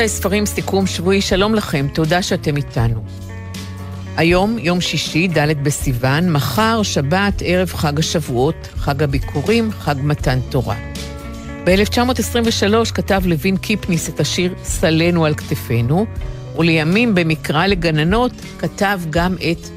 [0.00, 3.04] רבותיי, ספרים, סיכום שבועי, שלום לכם, תודה שאתם איתנו.
[4.16, 10.76] היום, יום שישי, ד' בסיוון, מחר, שבת, ערב חג השבועות, חג הביקורים, חג מתן תורה.
[11.64, 16.06] ב-1923 כתב לוין קיפניס את השיר "סלנו על כתפינו",
[16.58, 19.68] ולימים במקרא לגננות כתב גם את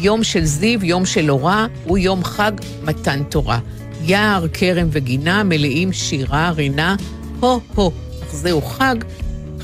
[0.00, 3.58] יום של זיו, יום של אורה, הוא יום חג מתן תורה.
[4.02, 6.96] יער, כרם וגינה מלאים שירה, רינה,
[7.40, 8.96] הו-הו, אך זהו חג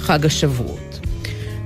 [0.02, 1.00] חג השבועות.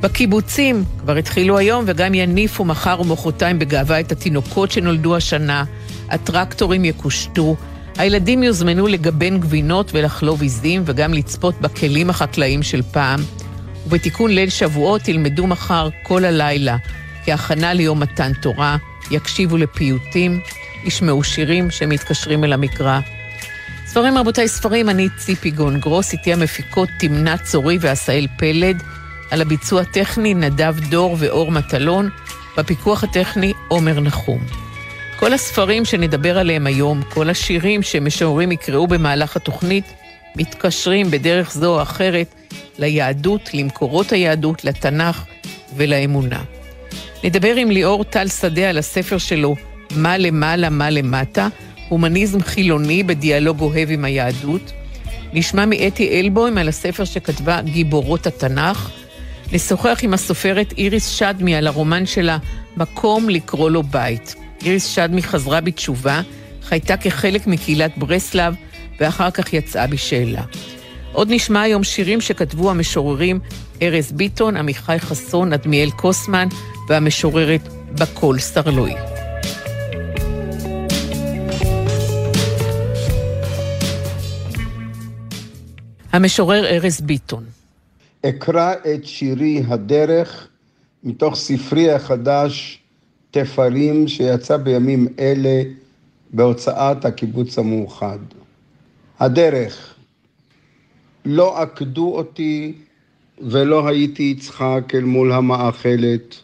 [0.00, 5.64] בקיבוצים כבר התחילו היום וגם יניפו מחר ומחרתיים בגאווה את התינוקות שנולדו השנה,
[6.08, 7.56] הטרקטורים יקושטו,
[7.98, 13.20] הילדים יוזמנו לגבן גבינות ולחלוב עיזים וגם לצפות בכלים החקלאיים של פעם.
[13.86, 16.76] ובתיקון ליל שבועות ילמדו מחר כל הלילה
[17.24, 18.76] כהכנה ליום מתן תורה,
[19.10, 20.40] יקשיבו לפיוטים,
[20.84, 23.00] ישמעו שירים שמתקשרים אל המקרא.
[23.96, 28.82] ספרים רבותיי, ספרים, אני ציפי גון גרוס, איתי המפיקות תמנה צורי ועשהאל פלד,
[29.30, 32.10] על הביצוע הטכני נדב דור ואור מטלון,
[32.56, 34.40] בפיקוח הטכני עומר נחום.
[35.18, 39.84] כל הספרים שנדבר עליהם היום, כל השירים שמשוררים יקראו במהלך התוכנית,
[40.36, 42.34] מתקשרים בדרך זו או אחרת
[42.78, 45.24] ליהדות, למקורות היהדות, לתנ"ך
[45.76, 46.42] ולאמונה.
[47.24, 49.56] נדבר עם ליאור טל שדה על הספר שלו,
[49.96, 51.48] מה למעלה, מה למטה,
[51.88, 54.72] הומניזם חילוני בדיאלוג אוהב עם היהדות.
[55.32, 58.90] נשמע מאתי אלבוים על הספר שכתבה גיבורות התנ"ך.
[59.52, 62.38] נשוחח עם הסופרת איריס שדמי על הרומן שלה
[62.76, 64.34] מקום לקרוא לו בית.
[64.64, 66.20] איריס שדמי חזרה בתשובה,
[66.62, 68.54] חייתה כחלק מקהילת ברסלב,
[69.00, 70.42] ואחר כך יצאה בשאלה.
[71.12, 73.40] עוד נשמע היום שירים שכתבו המשוררים
[73.82, 76.48] ארז ביטון, עמיחי חסון, אדמיאל קוסמן
[76.88, 79.15] והמשוררת בקול סרלוי.
[86.12, 87.44] המשורר ארז ביטון.
[88.26, 90.48] אקרא את שירי הדרך
[91.04, 92.82] מתוך ספרי החדש
[93.30, 95.62] תפרים שיצא בימים אלה
[96.30, 98.18] בהוצאת הקיבוץ המאוחד.
[99.20, 99.94] הדרך,
[101.24, 102.72] לא עקדו אותי
[103.38, 106.36] ולא הייתי יצחק אל מול המאכלת,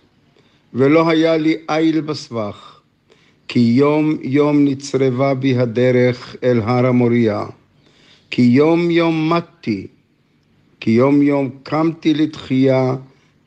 [0.74, 2.80] ולא היה לי איל בסבך,
[3.48, 7.44] כי יום יום נצרבה בי הדרך אל הר המוריה.
[8.34, 9.86] כי יום יום מתתי,
[10.80, 12.96] כי יום יום קמתי לתחייה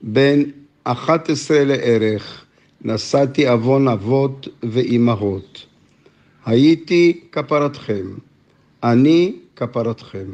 [0.01, 0.51] בין
[0.83, 2.45] אחת עשרה לערך,
[2.81, 5.65] נשאתי עוון אבות ואימהות.
[6.45, 8.05] הייתי כפרתכם,
[8.83, 10.27] אני כפרתכם.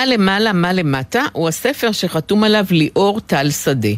[0.00, 3.88] מה למעלה, מה למטה, הוא הספר שחתום עליו ליאור טל שדה.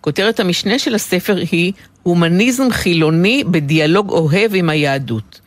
[0.00, 1.72] כותרת המשנה של הספר היא
[2.02, 5.40] הומניזם חילוני בדיאלוג אוהב עם היהדות.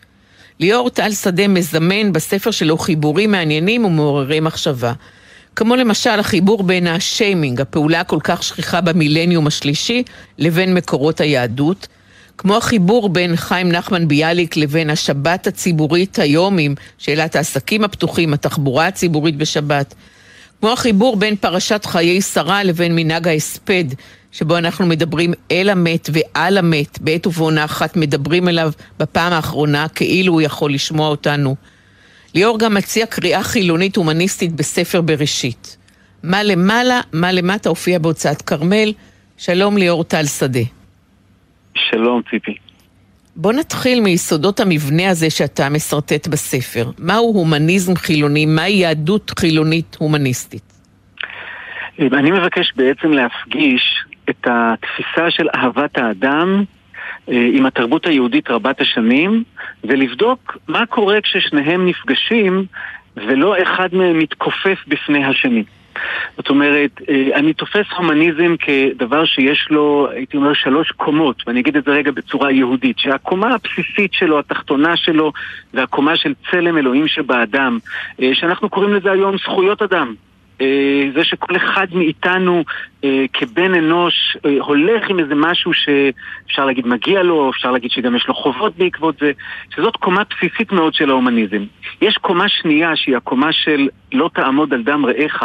[0.59, 4.93] ליאור טל שדה מזמן בספר שלו חיבורים מעניינים ומעוררי מחשבה.
[5.55, 10.03] כמו למשל החיבור בין השיימינג, הפעולה הכל כך שכיחה במילניום השלישי,
[10.37, 11.87] לבין מקורות היהדות,
[12.37, 18.87] כמו החיבור בין חיים נחמן ביאליק לבין השבת הציבורית היום עם שאלת העסקים הפתוחים, התחבורה
[18.87, 19.93] הציבורית בשבת,
[20.59, 23.83] כמו החיבור בין פרשת חיי שרה לבין מנהג ההספד,
[24.31, 30.33] שבו אנחנו מדברים אל המת ועל המת, בעת ובעונה אחת מדברים אליו בפעם האחרונה כאילו
[30.33, 31.55] הוא יכול לשמוע אותנו.
[32.35, 35.77] ליאור גם מציע קריאה חילונית הומניסטית בספר בראשית.
[36.23, 38.93] מה למעלה, מה למטה הופיע בהוצאת כרמל.
[39.37, 40.82] שלום ליאור טל שדה.
[41.75, 42.55] שלום, ציפי.
[43.35, 46.91] בוא נתחיל מיסודות המבנה הזה שאתה משרטט בספר.
[46.99, 48.45] מהו הומניזם חילוני?
[48.45, 50.73] מהי יהדות חילונית הומניסטית?
[51.99, 56.63] אני מבקש בעצם להפגיש את התפיסה של אהבת האדם
[57.29, 59.43] אה, עם התרבות היהודית רבת השנים,
[59.83, 62.65] ולבדוק מה קורה כששניהם נפגשים
[63.15, 65.63] ולא אחד מהם מתכופף בפני השני.
[66.37, 71.77] זאת אומרת, אה, אני תופס הומניזם כדבר שיש לו, הייתי אומר, שלוש קומות, ואני אגיד
[71.77, 75.31] את זה רגע בצורה יהודית, שהקומה הבסיסית שלו, התחתונה שלו,
[75.73, 77.77] והקומה של צלם אלוהים שבאדם,
[78.21, 80.13] אה, שאנחנו קוראים לזה היום זכויות אדם.
[80.63, 82.63] אה, זה שכל אחד מאיתנו
[83.03, 88.15] אה, כבן אנוש אה, הולך עם איזה משהו שאפשר להגיד מגיע לו, אפשר להגיד שגם
[88.15, 89.31] יש לו חובות בעקבות זה,
[89.75, 91.63] שזאת קומה בסיסית מאוד של ההומניזם.
[92.01, 95.43] יש קומה שנייה שהיא הקומה של לא תעמוד על דם רעך,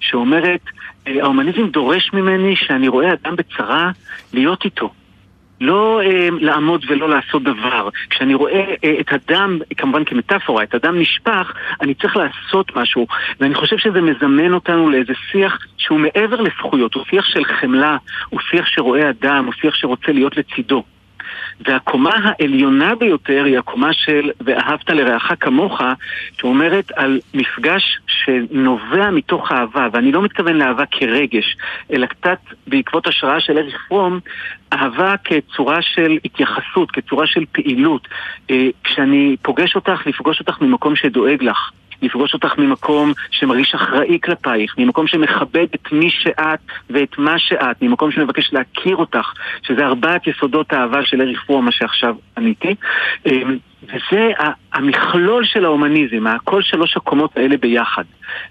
[0.00, 0.60] שאומרת
[1.06, 3.90] ההומניזם דורש ממני שאני רואה אדם בצרה
[4.32, 4.90] להיות איתו.
[5.60, 7.88] לא אה, לעמוד ולא לעשות דבר.
[8.10, 13.06] כשאני רואה אה, את הדם, כמובן כמטאפורה, את הדם נשפך, אני צריך לעשות משהו.
[13.40, 17.96] ואני חושב שזה מזמן אותנו לאיזה שיח שהוא מעבר לזכויות, הוא שיח של חמלה,
[18.28, 20.84] הוא שיח שרואה אדם, הוא שיח שרוצה להיות לצידו.
[21.66, 25.80] והקומה העליונה ביותר היא הקומה של ואהבת לרעך כמוך,
[26.38, 31.56] שאומרת על מפגש שנובע מתוך אהבה, ואני לא מתכוון לאהבה כרגש,
[31.92, 34.20] אלא קצת בעקבות השראה של אריך פרום,
[34.72, 38.08] אהבה כצורה של התייחסות, כצורה של פעילות.
[38.50, 41.70] אה, כשאני פוגש אותך, לפגוש אותך ממקום שדואג לך.
[42.02, 46.60] לפגוש אותך ממקום שמרגיש אחראי כלפייך, ממקום שמכבד את מי שאת
[46.90, 49.32] ואת מה שאת, ממקום שמבקש להכיר אותך,
[49.62, 52.74] שזה ארבעת יסודות האהבה של אריך פרום, מה שעכשיו עניתי.
[53.26, 54.30] אמ, וזה
[54.72, 58.04] המכלול של ההומניזם, כל שלוש הקומות האלה ביחד.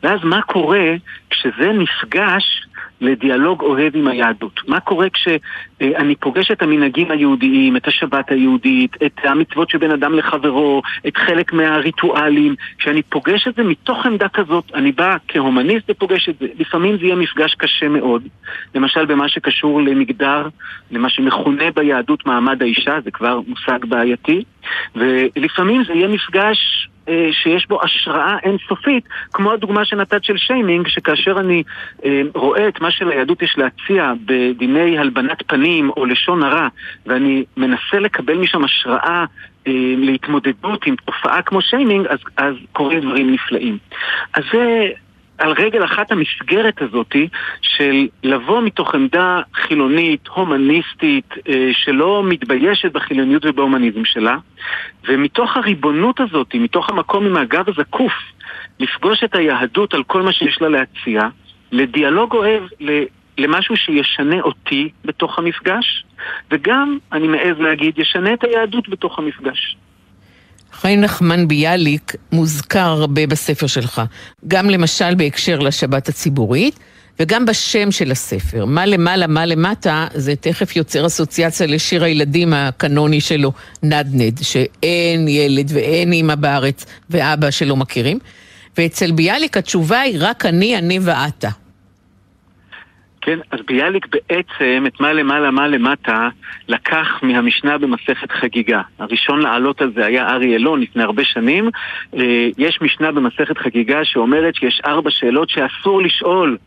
[0.04, 0.94] ואז מה קורה
[1.30, 2.66] כשזה נפגש
[3.02, 4.62] לדיאלוג אוהב עם היהדות.
[4.68, 10.82] מה קורה כשאני פוגש את המנהגים היהודיים, את השבת היהודית, את המצוות שבין אדם לחברו,
[11.08, 16.36] את חלק מהריטואלים, כשאני פוגש את זה מתוך עמדה כזאת, אני בא כהומניסט ופוגש את
[16.40, 16.48] זה.
[16.60, 18.24] לפעמים זה יהיה מפגש קשה מאוד,
[18.76, 20.48] למשל במה שקשור למגדר,
[20.92, 24.44] למה שמכונה ביהדות מעמד האישה, זה כבר מושג בעייתי,
[24.96, 26.90] ולפעמים זה יהיה מפגש
[27.32, 29.04] שיש בו השראה אינסופית,
[29.34, 31.64] כמו הדוגמה שנתת של שיימינג, שכאשר אני
[32.06, 36.68] אה, רואה את מה שליהדות יש להציע בדיני הלבנת פנים או לשון הרע,
[37.06, 39.26] ואני מנסה לקבל משם השראה
[39.68, 43.78] אה, להתמודדות עם תופעה כמו שיימינג, אז, אז קורים דברים נפלאים.
[44.34, 44.90] אז זה...
[45.40, 47.28] על רגל אחת המסגרת הזאתי
[47.62, 54.38] של לבוא מתוך עמדה חילונית, הומניסטית, אה, שלא מתביישת בחילוניות ובהומניזם שלה,
[55.08, 58.14] ומתוך הריבונות הזאת, מתוך המקום עם הגב הזקוף,
[58.80, 61.22] לפגוש את היהדות על כל מה שיש לה להציע,
[61.72, 62.64] לדיאלוג אוהב,
[63.38, 66.06] למשהו שישנה אותי בתוך המפגש,
[66.52, 69.76] וגם, אני מעז להגיד, ישנה את היהדות בתוך המפגש.
[70.74, 74.02] חי נחמן ביאליק מוזכר הרבה בספר שלך,
[74.48, 76.80] גם למשל בהקשר לשבת הציבורית,
[77.20, 78.66] וגם בשם של הספר.
[78.66, 83.52] מה למעלה, מה למטה, זה תכף יוצר אסוציאציה לשיר הילדים הקנוני שלו,
[83.84, 88.20] נדנד, שאין ילד ואין אימא בארץ ואבא שלא מכירים.
[88.78, 91.50] ואצל ביאליק התשובה היא רק אני, אני ואתה.
[93.22, 96.30] כן, אז ביאליק בעצם את מה למעלה מה למטה
[96.68, 98.82] לקח מהמשנה במסכת חגיגה.
[99.00, 101.70] הראשון לעלות על זה היה ארי אלון לפני הרבה שנים.
[102.18, 106.58] אה, יש משנה במסכת חגיגה שאומרת שיש ארבע שאלות שאסור לשאול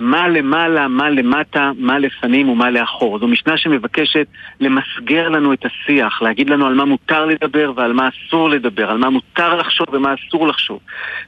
[0.00, 3.18] מה למעלה, מה למטה, מה לפנים ומה לאחור.
[3.18, 4.26] זו משנה שמבקשת
[4.60, 8.98] למסגר לנו את השיח, להגיד לנו על מה מותר לדבר ועל מה אסור לדבר, על
[8.98, 10.78] מה מותר לחשוב ומה אסור לחשוב.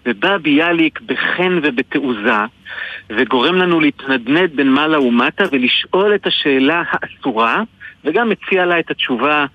[0.07, 2.45] ובא ביאליק בחן ובתעוזה,
[3.11, 7.63] וגורם לנו להתנדנד בין מעלה ומטה ולשאול את השאלה האסורה,
[8.05, 9.47] וגם מציע לה את התשובה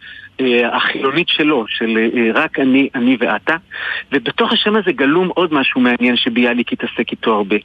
[0.71, 3.55] החילונית שלו, של אה, רק אני, אני ואתה.
[4.11, 7.55] ובתוך השם הזה גלום עוד משהו מעניין שביאליק התעסק איתו הרבה.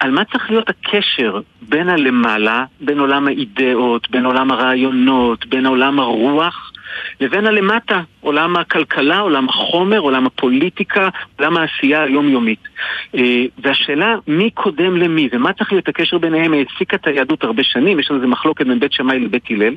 [0.00, 6.00] על מה צריך להיות הקשר בין הלמעלה, בין עולם האידאות, בין עולם הרעיונות, בין עולם
[6.00, 6.72] הרוח,
[7.20, 12.68] לבין הלמטה, עולם הכלכלה, עולם החומר, עולם הפוליטיקה, עולם העשייה היומיומית.
[13.14, 18.00] אה, והשאלה מי קודם למי ומה צריך להיות הקשר ביניהם העסיקה את היהדות הרבה שנים,
[18.00, 19.74] יש לנו איזה מחלוקת בין בית שמאי לבית הלל.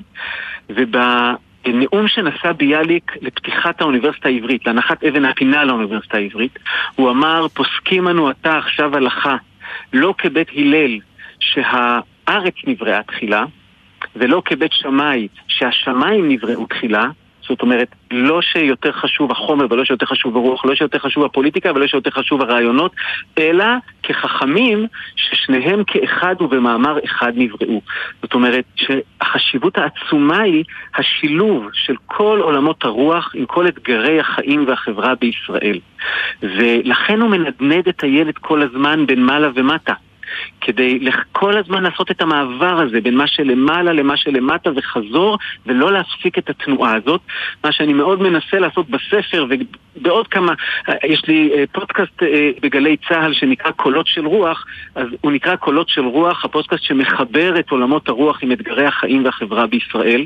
[0.69, 0.97] וב...
[1.65, 6.59] נאום שנשא ביאליק לפתיחת האוניברסיטה העברית, להנחת אבן הפינה לאוניברסיטה העברית,
[6.95, 9.35] הוא אמר, פוסקים אנו עתה עכשיו הלכה,
[9.93, 10.99] לא כבית הלל,
[11.39, 13.45] שהארץ נבראה תחילה,
[14.15, 17.05] ולא כבית שמאי, שהשמיים נבראו תחילה,
[17.49, 21.87] זאת אומרת, לא שיותר חשוב החומר ולא שיותר חשוב הרוח, לא שיותר חשוב הפוליטיקה ולא
[21.87, 22.91] שיותר חשוב הרעיונות,
[23.37, 23.65] אלא
[24.03, 27.81] כחכמים ששניהם כאחד ובמאמר אחד נבראו.
[28.21, 30.63] זאת אומרת שהחשיבות העצומה היא
[30.95, 35.79] השילוב של כל עולמות הרוח עם כל אתגרי החיים והחברה בישראל.
[36.41, 39.93] ולכן הוא מנדנד את הילד כל הזמן בין מעלה ומטה.
[40.61, 40.99] כדי
[41.31, 46.49] כל הזמן לעשות את המעבר הזה בין מה שלמעלה למה שלמטה וחזור, ולא להפסיק את
[46.49, 47.21] התנועה הזאת.
[47.63, 50.53] מה שאני מאוד מנסה לעשות בספר ובעוד כמה,
[51.05, 54.65] יש לי אה, פודקאסט אה, בגלי צה"ל שנקרא קולות של רוח,
[54.95, 59.67] אז הוא נקרא קולות של רוח, הפודקאסט שמחבר את עולמות הרוח עם אתגרי החיים והחברה
[59.67, 60.25] בישראל.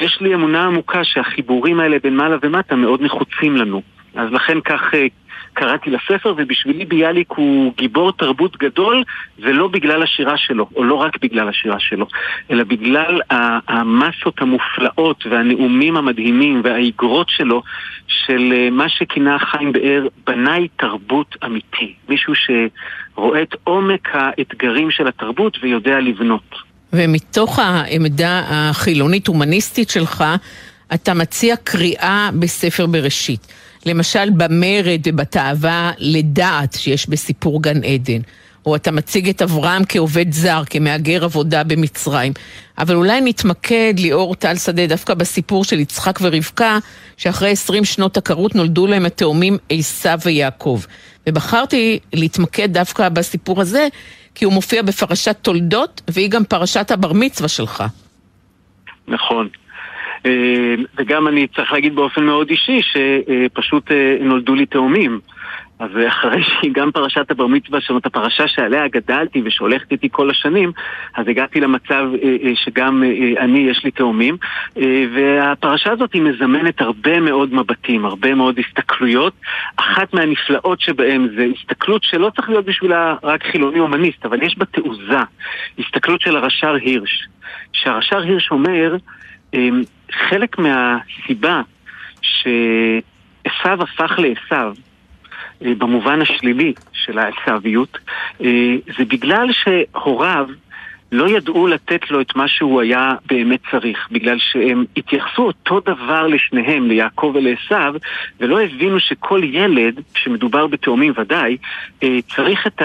[0.00, 3.82] יש לי אמונה עמוקה שהחיבורים האלה בין מעלה ומטה מאוד נחוצים לנו.
[4.14, 5.06] אז לכן כך אה,
[5.52, 9.02] קראתי לספר, ובשבילי ביאליק הוא גיבור תרבות גדול,
[9.38, 12.06] ולא בגלל השירה שלו, או לא רק בגלל השירה שלו,
[12.50, 13.20] אלא בגלל
[13.68, 17.62] המסות המופלאות והנאומים המדהימים והאיגרות שלו,
[18.06, 21.94] של אה, מה שכינה חיים באר בנאי תרבות אמיתי.
[22.08, 26.54] מישהו שרואה את עומק האתגרים של התרבות ויודע לבנות.
[26.92, 30.24] ומתוך העמדה החילונית-הומניסטית שלך,
[30.94, 33.46] אתה מציע קריאה בספר בראשית.
[33.86, 38.20] למשל במרד ובתאווה לדעת שיש בסיפור גן עדן.
[38.66, 42.32] או אתה מציג את אברהם כעובד זר, כמהגר עבודה במצרים.
[42.78, 46.78] אבל אולי נתמקד, ליאור טל שדה, דווקא בסיפור של יצחק ורבקה,
[47.16, 50.80] שאחרי עשרים שנות עקרות נולדו להם התאומים עשיו ויעקב.
[51.26, 53.88] ובחרתי להתמקד דווקא בסיפור הזה,
[54.34, 57.84] כי הוא מופיע בפרשת תולדות, והיא גם פרשת הבר מצווה שלך.
[59.08, 59.48] נכון.
[60.26, 65.20] אה, וגם אני צריך להגיד באופן מאוד אישי שפשוט אה, נולדו לי תאומים.
[65.78, 70.30] אז אחרי שהיא גם פרשת הבר מצווה, זאת אומרת הפרשה שעליה גדלתי ושהולכת איתי כל
[70.30, 70.72] השנים,
[71.16, 73.02] אז הגעתי למצב אה, שגם
[73.38, 74.36] אני, יש לי תאומים,
[75.14, 79.32] והפרשה הזאת היא מזמנת הרבה מאוד מבטים, הרבה מאוד הסתכלויות.
[79.76, 84.64] אחת מהנפלאות שבהם זה הסתכלות שלא צריך להיות בשבילה רק חילוני הומניסט, אבל יש בה
[84.64, 85.20] תעוזה.
[85.78, 87.28] הסתכלות של הרש"ר הירש.
[87.72, 88.96] שהרש"ר הירש אומר,
[90.12, 91.62] חלק מהסיבה
[92.22, 94.80] שעשו הפך לעשו,
[95.64, 97.98] אה, במובן השלילי של העשוויות,
[98.44, 100.46] אה, זה בגלל שהוריו
[101.12, 106.26] לא ידעו לתת לו את מה שהוא היה באמת צריך, בגלל שהם התייחסו אותו דבר
[106.26, 107.98] לשניהם, ליעקב ולעשו,
[108.40, 111.56] ולא הבינו שכל ילד, שמדובר בתאומים ודאי,
[112.02, 112.82] אה, צריך את.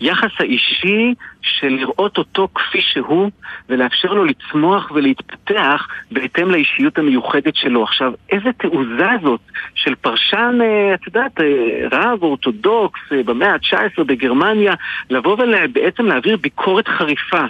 [0.00, 1.14] היחס האישי
[1.44, 3.30] של לראות אותו כפי שהוא
[3.68, 7.82] ולאפשר לו לצמוח ולהתפתח בהתאם לאישיות המיוחדת שלו.
[7.82, 9.40] עכשיו, איזה תעוזה זאת
[9.74, 14.74] של פרשן, אה, את יודעת, אה, רב אורתודוקס אה, במאה ה-19 בגרמניה,
[15.10, 17.44] לבוא ובעצם להעביר ביקורת חריפה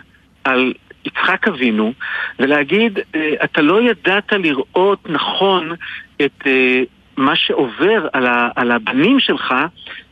[0.44, 0.72] על
[1.04, 1.92] יצחק אבינו
[2.38, 2.98] ולהגיד,
[3.44, 5.72] אתה לא ידעת לראות נכון
[6.24, 6.46] את
[7.16, 9.54] מה שעובר על, ה, על הבנים שלך,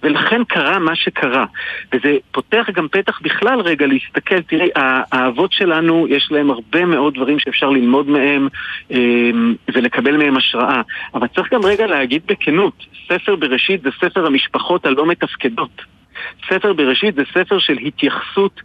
[0.02, 1.44] ולכן קרה מה שקרה.
[1.92, 4.68] וזה פותח גם פתח בכלל רגע להסתכל, תראי,
[5.12, 8.48] האבות שלנו, יש להם הרבה מאוד דברים שאפשר ללמוד מהם
[8.90, 10.80] אמ, ולקבל מהם השראה.
[11.14, 15.82] אבל צריך גם רגע להגיד בכנות, ספר בראשית זה ספר המשפחות הלא מתפקדות.
[16.48, 18.60] ספר בראשית זה ספר של התייחסות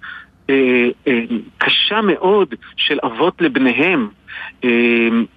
[1.57, 4.07] קשה מאוד של אבות לבניהם.
[4.63, 4.69] אה,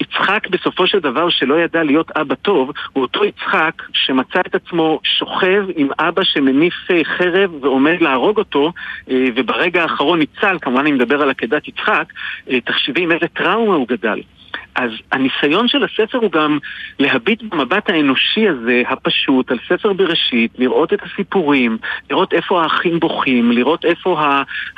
[0.01, 5.01] יצחק בסופו של דבר שלא ידע להיות אבא טוב, הוא אותו יצחק שמצא את עצמו
[5.05, 6.75] שוכב עם אבא שמניף
[7.05, 8.73] חרב ועומד להרוג אותו,
[9.09, 12.13] וברגע האחרון ניצל, כמובן אני מדבר על עקדת יצחק,
[12.65, 14.21] תחשבי עם איזה טראומה הוא גדל.
[14.75, 16.59] אז הניסיון של הספר הוא גם
[16.99, 21.79] להביט במבט האנושי הזה, הפשוט, על ספר בראשית, לראות את הסיפורים,
[22.11, 24.21] לראות איפה האחים בוכים, לראות איפה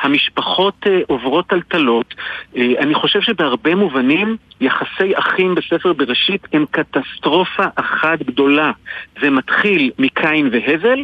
[0.00, 2.14] המשפחות אה, עוברות טלטלות.
[2.57, 8.73] אה, אני חושב שבהרבה מובנים יחסי אחים בספר בראשית הם קטסטרופה אחת גדולה.
[9.21, 11.00] זה מתחיל מקין והבל,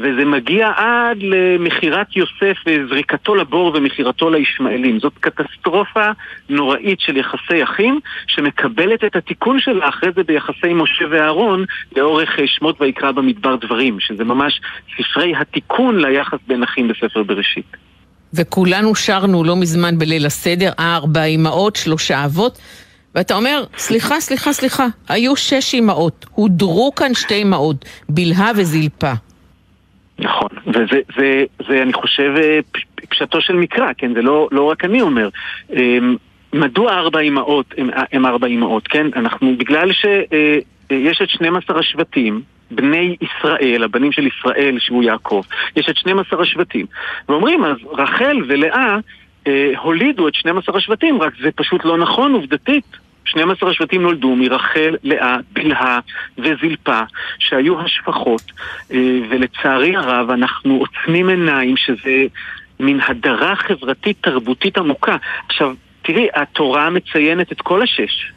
[0.00, 5.00] וזה מגיע עד למכירת יוסף וזריקתו לבור ומכירתו לישמעאלים.
[5.00, 6.10] זאת קטסטרופה
[6.48, 11.64] נוראית של יחסי אחים, שמקבלת את התיקון שלה אחרי זה ביחסי משה ואהרון
[11.96, 14.60] לאורך אה, שמות ויקרא במדבר דברים, שזה ממש
[14.96, 17.76] ספרי התיקון ליחס בין אחים בספר בראשית.
[18.34, 22.58] וכולנו שרנו לא מזמן בליל הסדר, ארבע אמהות, שלושה אבות.
[23.14, 29.12] ואתה אומר, סליחה, סליחה, סליחה, היו שש אמהות, הודרו כאן שתי אמהות, בלהה וזלפה.
[30.20, 32.58] נכון, וזה, זה, זה, אני חושב, אה,
[33.08, 34.14] פשטו של מקרא, כן?
[34.14, 35.28] זה לא, לא רק אני אומר.
[35.72, 36.16] אמ,
[36.52, 37.74] מדוע ארבע אמהות
[38.12, 39.06] הם ארבע אמהות, כן?
[39.16, 45.42] אנחנו, בגלל שיש אה, את 12 השבטים, בני ישראל, הבנים של ישראל שהוא יעקב,
[45.76, 46.86] יש את 12 השבטים.
[47.28, 48.96] ואומרים, אז רחל ולאה
[49.46, 52.96] אה, הולידו את 12 השבטים, רק זה פשוט לא נכון עובדתית.
[53.30, 56.00] 12 השבטים נולדו מרחל, לאה, בלהה
[56.38, 57.00] וזלפה,
[57.38, 58.42] שהיו השפחות,
[58.92, 62.26] אה, ולצערי הרב אנחנו עוצמים עיניים שזה
[62.80, 65.16] מין הדרה חברתית תרבותית עמוקה.
[65.48, 68.32] עכשיו, תראי, התורה מציינת את כל השש.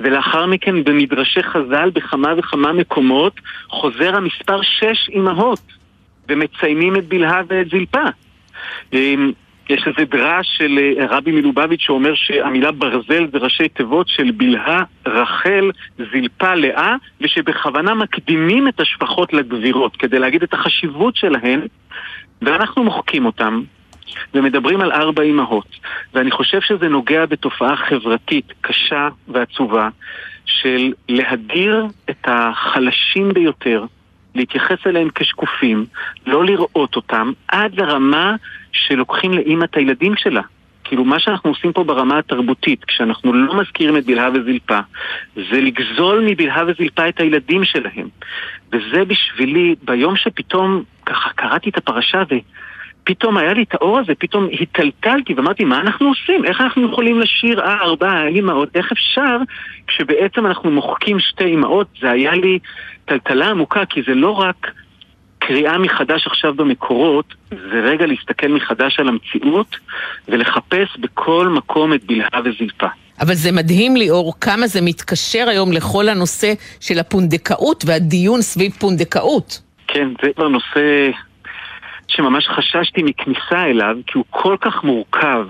[0.00, 5.60] ולאחר מכן במדרשי חז"ל בכמה וכמה מקומות חוזר המספר שש אמהות
[6.28, 8.06] ומציינים את בלהה ואת זלפה.
[9.68, 14.82] יש איזה דרש של אה, רבי מלובביץ' שאומר שהמילה ברזל זה ראשי תיבות של בלהה,
[15.06, 21.60] רחל, זלפה, לאה, ושבכוונה מקדימים את השפחות לגבירות כדי להגיד את החשיבות שלהן,
[22.42, 23.62] ואנחנו מוחקים אותם.
[24.34, 25.68] ומדברים על ארבע אמהות,
[26.14, 29.88] ואני חושב שזה נוגע בתופעה חברתית קשה ועצובה
[30.44, 33.84] של להדיר את החלשים ביותר,
[34.34, 35.86] להתייחס אליהם כשקופים,
[36.26, 38.36] לא לראות אותם, עד לרמה
[38.88, 40.42] שלוקחים לאימא את הילדים שלה.
[40.84, 44.78] כאילו מה שאנחנו עושים פה ברמה התרבותית, כשאנחנו לא מזכירים את בלהה וזלפה,
[45.34, 48.08] זה לגזול מבלהה וזלפה את הילדים שלהם.
[48.72, 52.22] וזה בשבילי, ביום שפתאום ככה קראתי את הפרשה
[53.02, 56.44] ופתאום היה לי את האור הזה, פתאום היטלטלתי ואמרתי, מה אנחנו עושים?
[56.44, 58.68] איך אנחנו יכולים לשיר אה, ארבע אימהות?
[58.74, 59.36] איך אפשר
[59.86, 61.86] כשבעצם אנחנו מוחקים שתי אימהות?
[62.00, 62.58] זה היה לי
[63.04, 64.70] טלטלה עמוקה, כי זה לא רק
[65.46, 69.76] קריאה מחדש עכשיו במקורות, זה רגע להסתכל מחדש על המציאות
[70.28, 72.86] ולחפש בכל מקום את בלהה וזלפה.
[73.20, 79.60] אבל זה מדהים ליאור כמה זה מתקשר היום לכל הנושא של הפונדקאות והדיון סביב פונדקאות.
[79.86, 81.10] כן, זה כבר נושא
[82.08, 85.46] שממש חששתי מכניסה אליו, כי הוא כל כך מורכב.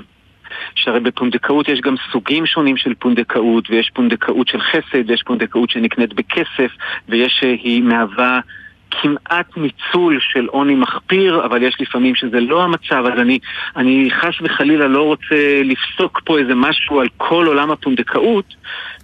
[0.74, 6.14] שהרי בפונדקאות יש גם סוגים שונים של פונדקאות, ויש פונדקאות של חסד, ויש פונדקאות שנקנית
[6.14, 6.70] בכסף,
[7.08, 8.40] ויש שהיא מהווה
[8.90, 13.38] כמעט ניצול של עוני מחפיר, אבל יש לפעמים שזה לא המצב, אז אני,
[13.76, 18.54] אני חס וחלילה לא רוצה לפסוק פה איזה משהו על כל עולם הפונדקאות,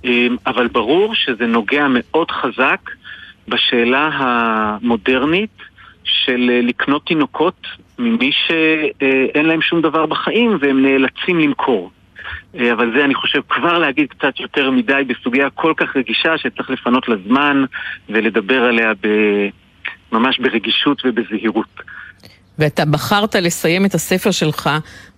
[0.05, 2.91] אמ, אבל ברור שזה נוגע מאוד חזק
[3.49, 5.62] בשאלה המודרנית
[6.05, 7.67] של אה, לקנות תינוקות
[7.99, 11.91] ממי שאין להם שום דבר בחיים והם נאלצים למכור.
[12.55, 16.71] אה, אבל זה אני חושב כבר להגיד קצת יותר מדי בסוגיה כל כך רגישה שצריך
[16.71, 17.65] לפנות לה זמן
[18.09, 19.09] ולדבר עליה ב...
[20.12, 21.81] ממש ברגישות ובזהירות.
[22.59, 24.71] ואתה בחרת לסיים את הספר שלך,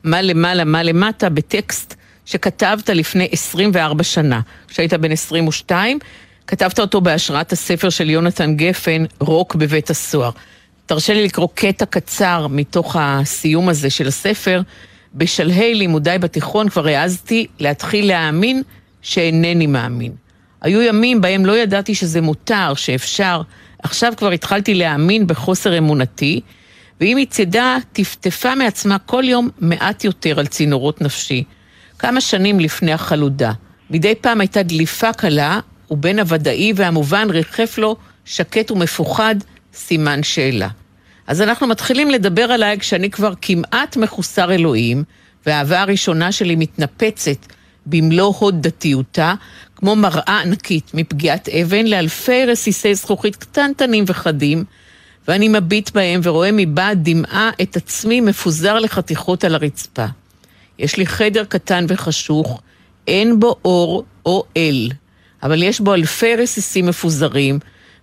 [0.04, 1.94] מה למעלה, מה למטה, בטקסט
[2.26, 4.40] שכתבת לפני 24 שנה.
[4.68, 5.98] כשהיית בן 22,
[6.46, 10.30] כתבת אותו בהשראת הספר של יונתן גפן, רוק בבית הסוהר.
[10.86, 14.62] תרשה לי לקרוא קטע קצר מתוך הסיום הזה של הספר.
[15.14, 18.62] בשלהי לימודיי בתיכון כבר העזתי להתחיל להאמין
[19.02, 20.12] שאינני מאמין.
[20.64, 23.42] היו ימים בהם לא ידעתי שזה מותר, שאפשר,
[23.82, 26.40] עכשיו כבר התחלתי להאמין בחוסר אמונתי,
[27.00, 31.44] והיא מצידה טפטפה מעצמה כל יום מעט יותר על צינורות נפשי.
[31.98, 33.52] כמה שנים לפני החלודה.
[33.90, 35.60] מדי פעם הייתה דליפה קלה,
[35.90, 39.34] ובין הוודאי והמובן ריחף לו שקט ומפוחד
[39.74, 40.68] סימן שאלה.
[41.26, 45.04] אז אנחנו מתחילים לדבר עליי כשאני כבר כמעט מחוסר אלוהים,
[45.46, 47.46] והאהבה הראשונה שלי מתנפצת
[47.86, 49.34] במלוא הוד דתיותה,
[49.76, 54.64] כמו מראה ענקית מפגיעת אבן לאלפי רסיסי זכוכית קטנטנים וחדים,
[55.28, 60.06] ואני מביט בהם ורואה מבעד דמעה את עצמי מפוזר לחתיכות על הרצפה.
[60.78, 62.60] יש לי חדר קטן וחשוך,
[63.08, 64.88] אין בו אור או אל,
[65.42, 67.58] אבל יש בו אלפי רסיסים מפוזרים,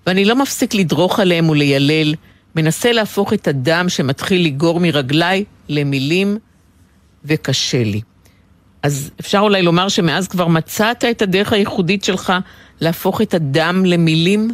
[0.07, 2.15] ואני לא מפסיק לדרוך עליהם וליילל,
[2.55, 6.37] מנסה להפוך את הדם שמתחיל לגור מרגליי למילים,
[7.25, 8.01] וקשה לי.
[8.83, 12.33] אז אפשר אולי לומר שמאז כבר מצאת את הדרך הייחודית שלך
[12.81, 14.49] להפוך את הדם למילים?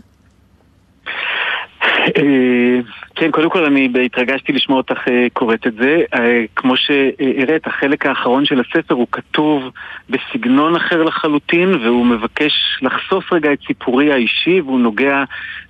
[2.18, 2.80] אה,
[3.16, 6.02] כן, קודם כל אני התרגשתי לשמוע אותך אה, קוראת את זה.
[6.14, 9.64] אה, כמו שהראית, החלק האחרון של הספר הוא כתוב
[10.10, 15.24] בסגנון אחר לחלוטין, והוא מבקש לחשוף רגע את סיפורי האישי, והוא נוגע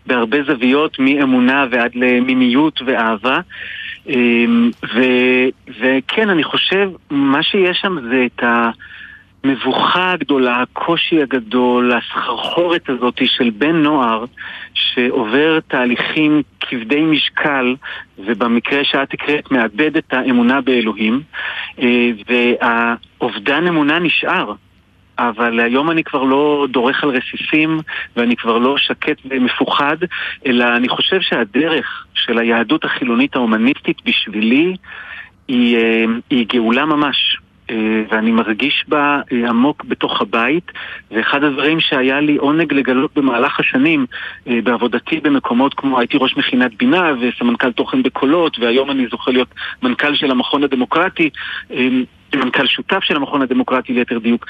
[0.05, 3.39] בהרבה זוויות, מאמונה ועד למיניות ואהבה.
[4.09, 5.01] אמ, ו,
[5.81, 8.43] וכן, אני חושב, מה שיש שם זה את
[9.43, 14.25] המבוכה הגדולה, הקושי הגדול, הסחרחורת הזאת של בן נוער
[14.73, 17.75] שעובר תהליכים כבדי משקל,
[18.19, 21.21] ובמקרה שאת הקראת, מאבד את האמונה באלוהים,
[21.81, 24.53] אה, והאובדן אמונה נשאר.
[25.19, 27.79] אבל היום אני כבר לא דורך על רסיסים
[28.15, 29.97] ואני כבר לא שקט ומפוחד,
[30.45, 34.75] אלא אני חושב שהדרך של היהדות החילונית ההומניסטית בשבילי
[35.47, 37.37] היא, אה, היא גאולה ממש.
[37.69, 40.71] אה, ואני מרגיש בה אה, עמוק בתוך הבית,
[41.11, 44.05] ואחד הדברים שהיה לי עונג לגלות במהלך השנים
[44.45, 49.47] בעבודתי במקומות כמו הייתי ראש מכינת בינה וסמנכ"ל תוכן בקולות, והיום אני זוכה להיות
[49.83, 51.29] מנכ"ל של המכון הדמוקרטי,
[52.35, 54.45] מנכ"ל שותף של המכון הדמוקרטי ליתר דיוק.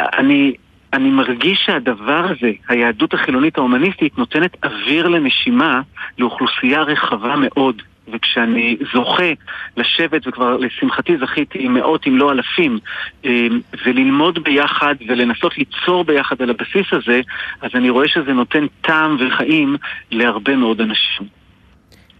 [0.00, 0.52] אני,
[0.92, 5.80] אני מרגיש שהדבר הזה, היהדות החילונית ההומניסטית, נותנת אוויר לנשימה
[6.18, 7.82] לאוכלוסייה רחבה מאוד.
[8.12, 9.32] וכשאני זוכה
[9.76, 12.78] לשבת, וכבר לשמחתי זכיתי עם מאות אם לא אלפים,
[13.24, 17.20] אמ, וללמוד ביחד ולנסות ליצור ביחד על הבסיס הזה,
[17.60, 19.76] אז אני רואה שזה נותן טעם וחיים
[20.10, 21.28] להרבה מאוד אנשים.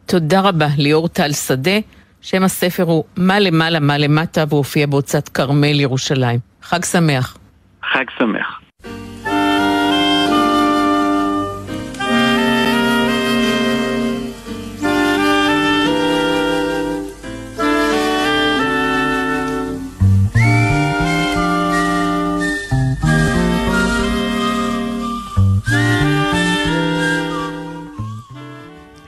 [0.07, 1.79] תודה רבה, ליאור טל שדה.
[2.23, 6.39] שם הספר הוא "מה למעלה, מה למטה", והוא הופיע בהוצאת כרמל ירושלים.
[6.63, 7.38] חג שמח.
[7.93, 8.61] חג שמח.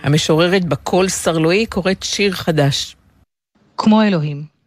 [0.02, 2.96] המשוררת בקול סרלואי קוראת שיר חדש.
[3.76, 4.59] כמו אלוהים.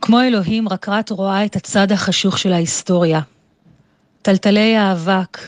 [0.00, 3.20] כמו אלוהים, רק את רואה את הצד החשוך של ההיסטוריה.
[4.22, 5.38] טלטלי האבק,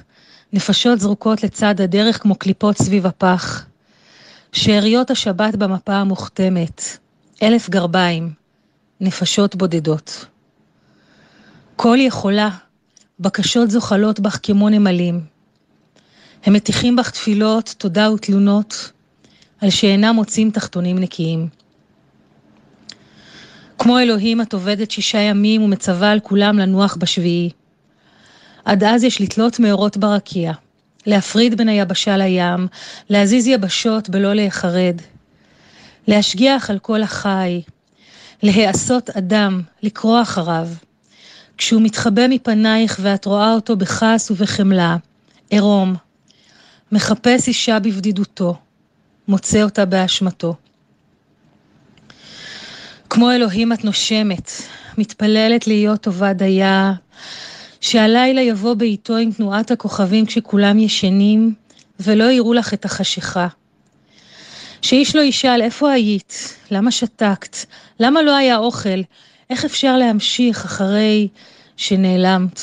[0.52, 3.66] נפשות זרוקות לצד הדרך כמו קליפות סביב הפח.
[4.52, 6.82] שאריות השבת במפה המוכתמת,
[7.42, 8.32] אלף גרביים,
[9.00, 10.26] נפשות בודדות.
[11.76, 12.48] כל יכולה,
[13.20, 15.20] בקשות זוחלות בך כמו נמלים.
[16.44, 18.92] הם מטיחים בך תפילות, תודה ותלונות,
[19.60, 21.48] על שאינם מוצאים תחתונים נקיים.
[23.82, 27.50] כמו אלוהים את עובדת שישה ימים ומצווה על כולם לנוח בשביעי.
[28.64, 30.52] עד אז יש לתלות מאורות ברקיע,
[31.06, 32.66] להפריד בין היבשה לים,
[33.10, 34.96] להזיז יבשות בלא להיחרד,
[36.08, 37.62] להשגיח על כל החי,
[38.42, 40.68] להיעשות אדם, לקרוא אחריו.
[41.58, 44.96] כשהוא מתחבא מפנייך ואת רואה אותו בכעס ובחמלה,
[45.50, 45.94] עירום,
[46.92, 48.56] מחפש אישה בבדידותו,
[49.28, 50.56] מוצא אותה באשמתו.
[53.14, 54.50] כמו אלוהים את נושמת,
[54.98, 56.92] מתפללת להיות טובה דייה,
[57.80, 61.54] שהלילה יבוא בעיתו עם תנועת הכוכבים כשכולם ישנים,
[62.00, 63.48] ולא יראו לך את החשיכה.
[64.82, 67.56] שאיש לא ישאל איפה היית, למה שתקת,
[68.00, 69.00] למה לא היה אוכל,
[69.50, 71.28] איך אפשר להמשיך אחרי
[71.76, 72.60] שנעלמת.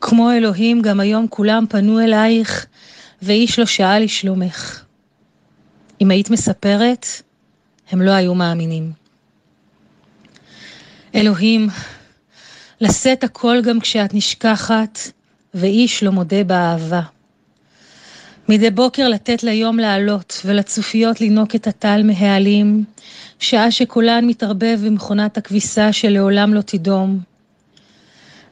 [0.00, 2.66] כמו אלוהים, גם היום כולם פנו אלייך,
[3.22, 4.84] ואיש לא שאל לשלומך.
[6.00, 7.06] אם היית מספרת,
[7.90, 8.92] הם לא היו מאמינים.
[11.14, 11.68] אלוהים,
[12.80, 14.98] לשאת הכל גם כשאת נשכחת,
[15.54, 17.02] ואיש לא מודה באהבה.
[18.48, 22.84] מדי בוקר לתת ליום לעלות, ולצופיות לינוק את הטל מהעלים,
[23.38, 27.20] שעה שקולן מתערבב במכונת הכביסה שלעולם לא תדום.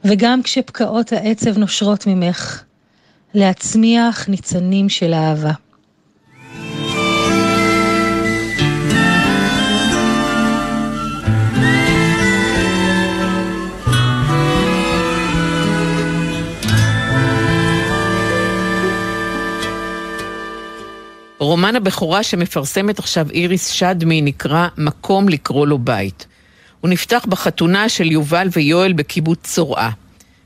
[0.03, 2.63] וגם כשפקעות העצב נושרות ממך,
[3.33, 5.51] להצמיח ניצנים של אהבה.
[21.39, 26.27] רומן הבכורה שמפרסמת עכשיו איריס שדמי נקרא מקום לקרוא לו בית.
[26.81, 29.91] הוא נפתח בחתונה של יובל ויואל בקיבוץ צורעה.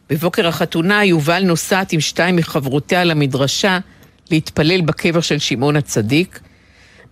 [0.10, 3.80] בבוקר החתונה יובל נוסעת עם שתיים מחברותיה למדרשה
[4.32, 6.40] להתפלל בקבר של שמעון הצדיק.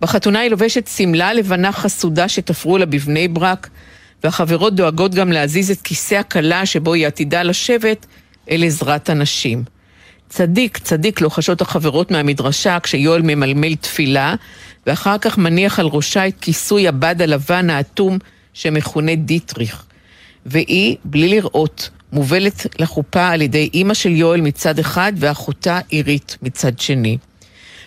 [0.00, 3.68] בחתונה היא לובשת שמלה לבנה חסודה שתפרו לה בבני ברק,
[4.24, 8.06] והחברות דואגות גם להזיז את כיסא הכלה שבו היא עתידה לשבת
[8.50, 9.64] אל עזרת הנשים.
[10.30, 14.34] צדיק, צדיק לוחשות החברות מהמדרשה כשיואל ממלמל תפילה,
[14.86, 18.18] ואחר כך מניח על ראשה את כיסוי הבד הלבן האטום
[18.52, 19.84] שמכונה דיטריך.
[20.46, 26.78] והיא, בלי לראות, מובלת לחופה על ידי אימא של יואל מצד אחד ואחותה עירית מצד
[26.78, 27.18] שני.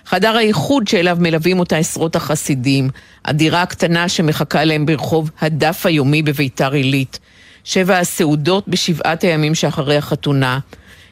[0.05, 2.89] חדר האיחוד שאליו מלווים אותה עשרות החסידים,
[3.25, 7.19] הדירה הקטנה שמחכה להם ברחוב הדף היומי בביתר עילית,
[7.63, 10.59] שבע הסעודות בשבעת הימים שאחרי החתונה,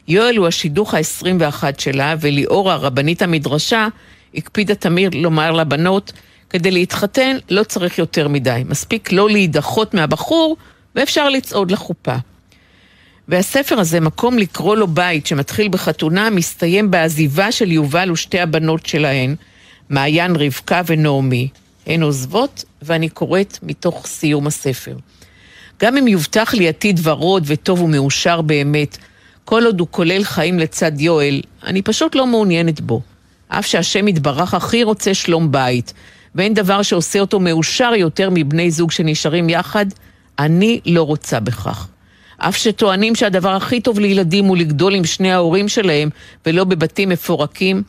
[0.08, 3.88] יואל הוא השידוך ה-21 שלה, וליאורה, רבנית המדרשה,
[4.36, 6.12] הקפידה תמיד לומר לבנות,
[6.50, 10.58] כדי להתחתן לא צריך יותר מדי, מספיק לא להידחות מהבחור,
[10.96, 12.16] ואפשר לצעוד לחופה.
[13.28, 19.36] והספר הזה, מקום לקרוא לו בית, שמתחיל בחתונה, מסתיים בעזיבה של יובל ושתי הבנות שלהן,
[19.90, 21.48] מעיין, רבקה ונעמי.
[21.88, 24.96] הן עוזבות, ואני קוראת מתוך סיום הספר.
[25.82, 28.98] גם אם יובטח לי עתיד ורוד וטוב ומאושר באמת,
[29.46, 33.02] כל עוד הוא כולל חיים לצד יואל, אני פשוט לא מעוניינת בו.
[33.48, 35.94] אף שהשם יתברך הכי רוצה שלום בית,
[36.36, 39.86] ואין דבר שעושה אותו מאושר יותר מבני זוג שנשארים יחד,
[40.40, 41.88] אני לא רוצה בכך.
[42.38, 46.10] אף שטוענים שהדבר הכי טוב לילדים הוא לגדול עם שני ההורים שלהם
[46.46, 47.84] ולא בבתים מפורקים,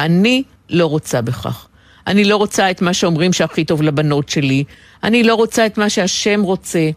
[0.00, 1.66] אני לא רוצה בכך.
[2.06, 4.64] אני לא רוצה את מה שאומרים שהכי טוב לבנות שלי,
[5.04, 6.90] אני לא רוצה את מה שהשם רוצה.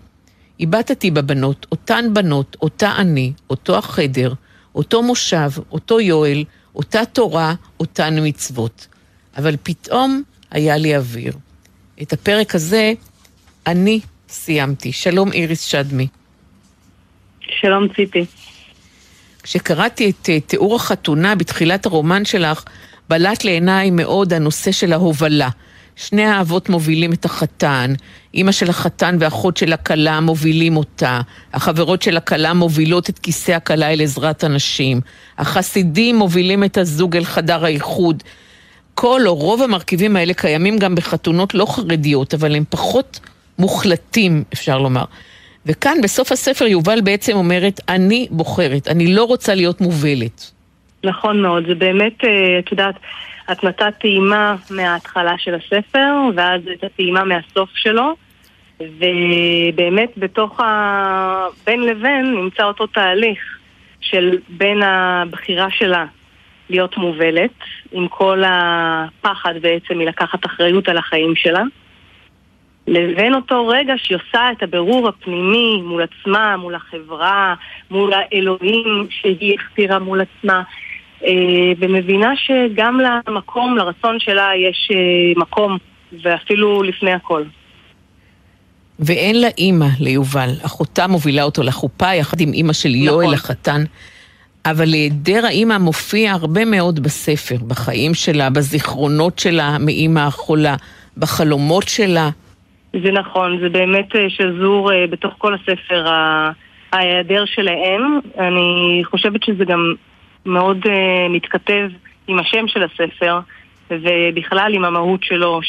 [0.60, 4.34] איבדתי בבנות, אותן בנות, אותה אני, אותו החדר,
[4.76, 6.43] אותו מושב, אותו יואל,
[6.76, 8.88] אותה תורה, אותן מצוות.
[9.38, 11.34] אבל פתאום היה לי אוויר.
[12.02, 12.93] את הפרק הזה
[13.67, 14.91] אני סיימתי.
[14.91, 16.08] שלום איריס שדמי.
[17.41, 18.26] שלום ציפי.
[19.43, 22.63] כשקראתי את uh, תיאור החתונה בתחילת הרומן שלך,
[23.10, 25.50] בלט לעיניי מאוד הנושא של ההובלה.
[26.00, 27.94] שני האבות מובילים את החתן,
[28.34, 31.22] אימא של החתן ואחות של הכלה מובילים אותה,
[31.54, 35.02] החברות של הכלה מובילות את כיסא הכלה אל עזרת הנשים,
[35.38, 38.24] החסידים מובילים את הזוג אל חדר האיחוד.
[38.94, 43.20] כל או רוב המרכיבים האלה קיימים גם בחתונות לא חרדיות, אבל הם פחות
[43.60, 45.04] מוחלטים, אפשר לומר.
[45.66, 50.52] וכאן בסוף הספר יובל בעצם אומרת, אני בוחרת, אני לא רוצה להיות מובלת.
[51.04, 52.96] נכון מאוד, זה באמת, אה, את יודעת,
[53.52, 58.16] את נתת טעימה מההתחלה של הספר, ואז את הטעימה מהסוף שלו,
[58.80, 61.48] ובאמת בתוך ה...
[61.66, 63.40] בין לבין נמצא אותו תהליך
[64.02, 66.06] של בין הבחירה שלה
[66.70, 67.54] להיות מובלת,
[67.92, 71.64] עם כל הפחד בעצם מלקחת אחריות על החיים שלה,
[72.88, 77.56] לבין אותו רגע שהיא עושה את הבירור הפנימי מול עצמה, מול החברה,
[77.92, 80.64] מול האלוהים שהיא הכתירה מול עצמה,
[81.79, 85.77] ומבינה שגם למקום, לרצון שלה, יש אה, מקום,
[86.21, 87.43] ואפילו לפני הכל.
[88.99, 90.49] ואין לה אימא ליובל.
[90.65, 93.34] אחותה מובילה אותו לחופה יחד עם אימא של יואל נכון.
[93.34, 93.84] החתן.
[94.65, 100.75] אבל היעדר האימא מופיע הרבה מאוד בספר, בחיים שלה, בזיכרונות שלה מאימא החולה,
[101.17, 102.29] בחלומות שלה.
[103.03, 106.05] זה נכון, זה באמת אה, שזור בתוך כל הספר
[106.93, 108.19] ההיעדר שלהם.
[108.38, 109.93] אני חושבת שזה גם
[110.45, 110.89] מאוד uh,
[111.30, 111.89] מתכתב
[112.28, 113.39] עם השם של הספר,
[113.89, 115.60] ובכלל עם המהות שלו,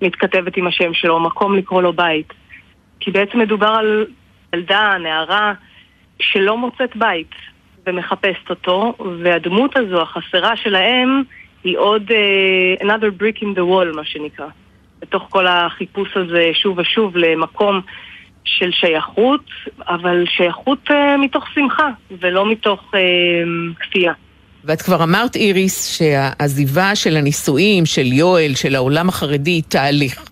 [0.00, 2.32] שמתכתבת עם השם שלו, מקום לקרוא לו בית.
[3.00, 4.06] כי בעצם מדובר על
[4.54, 5.52] ילדה, נערה,
[6.20, 7.34] שלא מוצאת בית
[7.86, 11.22] ומחפשת אותו, והדמות הזו, החסרה שלהם,
[11.64, 14.46] היא עוד uh, another brick in the wall, מה שנקרא.
[15.00, 17.80] בתוך כל החיפוש הזה שוב ושוב למקום
[18.58, 19.44] של שייכות,
[19.88, 21.88] אבל שייכות uh, מתוך שמחה,
[22.20, 24.12] ולא מתוך uh, כפייה.
[24.64, 30.30] ואת כבר אמרת, איריס, שהעזיבה של הנישואים, של יואל, של העולם החרדי, היא תהליך.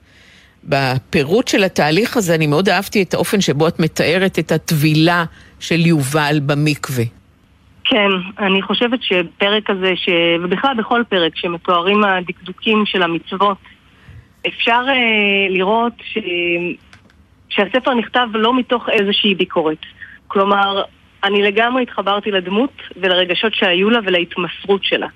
[0.65, 5.25] בפירוט של התהליך הזה אני מאוד אהבתי את האופן שבו את מתארת את הטבילה
[5.61, 7.05] של יובל במקווה.
[7.85, 10.09] כן, אני חושבת שפרק הזה, ש...
[10.45, 13.59] ובכלל בכל פרק שמתוארים הדקדוקים של המצוות,
[14.47, 16.19] אפשר uh, לראות ש...
[17.49, 19.79] שהספר נכתב לא מתוך איזושהי ביקורת.
[20.29, 20.83] כלומר,
[21.25, 25.07] אני לגמרי התחברתי לדמות ולרגשות שהיו לה ולהתמסרות שלה.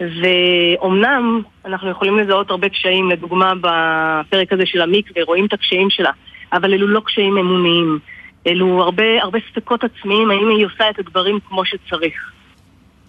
[0.00, 6.10] ואומנם אנחנו יכולים לזהות הרבה קשיים, לדוגמה בפרק הזה של המקווה, רואים את הקשיים שלה,
[6.52, 7.98] אבל אלו לא קשיים אמוניים.
[8.46, 12.32] אלו הרבה, הרבה ספקות עצמיים, האם היא עושה את הדברים כמו שצריך.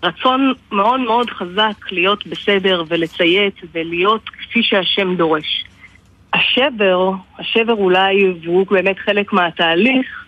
[0.03, 5.65] רצון מאוד מאוד חזק להיות בסדר ולציית ולהיות כפי שהשם דורש.
[6.33, 10.25] השבר, השבר אולי, והוא באמת חלק מהתהליך,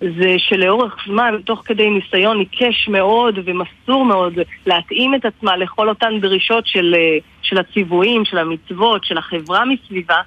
[0.00, 4.34] זה שלאורך זמן, תוך כדי ניסיון עיקש מאוד ומסור מאוד
[4.66, 6.94] להתאים את עצמה לכל אותן דרישות של,
[7.42, 10.20] של הציוויים, של המצוות, של החברה מסביבה,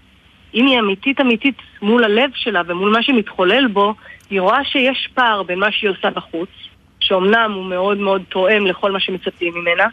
[0.54, 3.94] אם היא אמיתית אמיתית מול הלב שלה ומול מה שמתחולל בו,
[4.30, 6.50] היא רואה שיש פער בין מה שהיא עושה בחוץ,
[7.00, 9.86] שאומנם הוא מאוד מאוד תואם לכל מה שמצפים ממנה,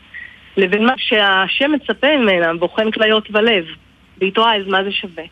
[0.57, 3.65] לבין מה שהשם מצפה ממנה, בוחן כליות ולב.
[4.19, 5.25] והיא תוהה אז מה זה שווה.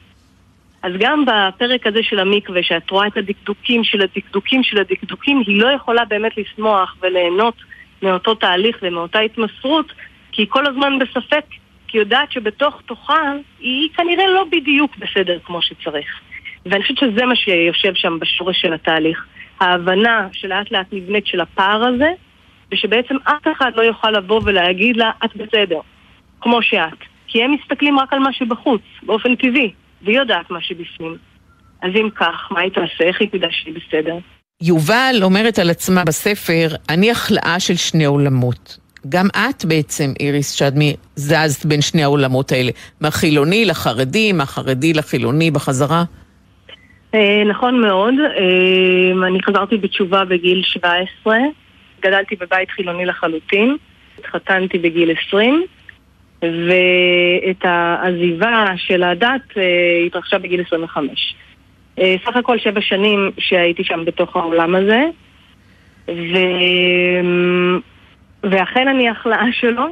[0.83, 5.63] אז גם בפרק הזה של המקווה, שאת רואה את הדקדוקים של הדקדוקים של הדקדוקים, היא
[5.63, 7.55] לא יכולה באמת לשמוח וליהנות
[8.03, 9.93] מאותו תהליך ומאותה התמסרות,
[10.33, 11.45] כי היא כל הזמן בספק,
[11.89, 16.21] כי יודעת שבתוך תוכה היא כנראה לא בדיוק בסדר כמו שצריך.
[16.67, 19.27] ואני חושבת שזה מה שיושב שם בשורש של התהליך.
[19.61, 22.13] ההבנה שלאט לאט נבנית של הפער הזה,
[22.73, 25.81] ושבעצם אף אחד לא יוכל לבוא ולהגיד לה, את בסדר,
[26.41, 27.14] כמו שאת.
[27.35, 31.17] כי הם מסתכלים רק על מה שבחוץ, באופן טבעי, והיא יודעת מה שבפנים.
[31.83, 33.05] אז אם כך, מה היא תעשה?
[33.05, 34.17] איך היא תדע שהיא בסדר?
[34.63, 38.79] יובל אומרת על עצמה בספר, אני החלאה של שני עולמות.
[39.09, 42.71] גם את בעצם, איריס שדמי, זזת בין שני העולמות האלה.
[43.01, 46.05] מהחילוני לחרדי, מהחרדי לחילוני בחזרה?
[47.15, 48.15] אה, נכון מאוד.
[48.21, 51.37] אה, אני חזרתי בתשובה בגיל 17,
[52.01, 53.77] גדלתי בבית חילוני לחלוטין,
[54.19, 55.65] התחתנתי בגיל 20,
[56.69, 59.63] ואת העזיבה של הדת אה,
[60.07, 61.35] התרחשה בגיל 25.
[61.99, 65.03] אה, סך הכל שבע שנים שהייתי שם בתוך העולם הזה,
[66.09, 66.37] ו...
[68.43, 69.85] ואכן אני החלאה שלו.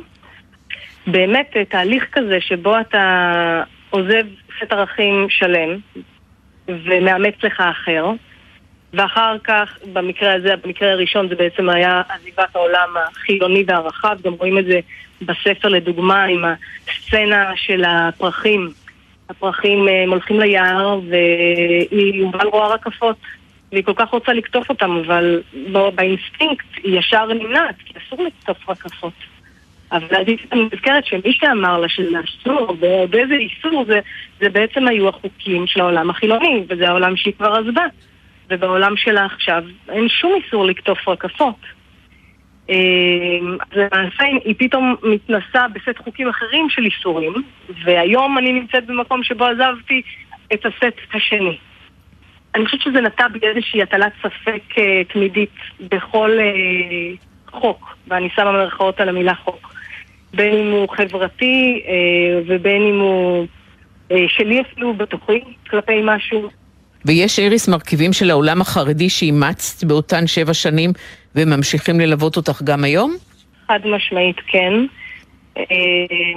[1.07, 4.25] באמת תהליך כזה שבו אתה עוזב
[4.59, 5.79] סט ערכים שלם
[6.69, 8.11] ומאמץ לך אחר,
[8.93, 14.59] ואחר כך, במקרה הזה, במקרה הראשון זה בעצם היה עזיבת העולם החילוני והרחב, גם רואים
[14.59, 14.81] את זה
[15.23, 18.71] בספר לדוגמה עם הסצנה של הפרחים.
[19.29, 23.17] הפרחים אה, הולכים ליער והיא יובל רואה רקפות
[23.73, 25.43] והיא כל כך רוצה לקטוף אותם, אבל
[25.95, 29.13] באינסטינקט היא ישר נמנעת, כי אסור לקטוף רקפות.
[29.93, 30.17] אבל
[30.53, 34.01] אני נזכרת שמי שאמר לה שזה אסור, ובאיזה איסור, זה,
[34.41, 37.85] זה בעצם היו החוקים של העולם החילוני, וזה העולם שהיא כבר עזבה.
[38.51, 41.57] ובעולם שלה עכשיו אין שום איסור לקטוף רקפות.
[42.69, 47.33] אמ, למעשה היא פתאום מתנסה בסט חוקים אחרים של איסורים,
[47.85, 50.03] והיום אני נמצאת במקום שבו עזבתי
[50.53, 51.59] את הסט השני.
[52.55, 58.53] אני חושבת שזה נטע בי איזושהי הטלת ספק uh, תמידית בכל, uh, חוק, ואני שמה
[58.53, 59.73] מרכאות על המילה חוק.
[60.35, 63.47] בין אם הוא חברתי אה, ובין אם הוא
[64.13, 66.51] אה, שלי אפילו בתוכי כלפי משהו.
[67.05, 70.91] ויש איריס מרכיבים של העולם החרדי שאימצת באותן שבע שנים
[71.35, 73.17] וממשיכים ללוות אותך גם היום?
[73.69, 74.73] חד משמעית כן.
[75.59, 75.65] אה,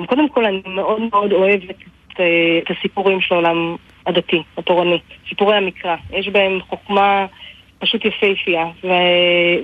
[0.08, 3.76] קודם כל אני מאוד מאוד אוהבת את, אה, את הסיפורים של העולם
[4.06, 5.00] הדתי, התורני,
[5.30, 5.96] סיפורי המקרא.
[6.12, 7.26] יש בהם חוכמה
[7.80, 8.88] פשוט יפהפייה, ו...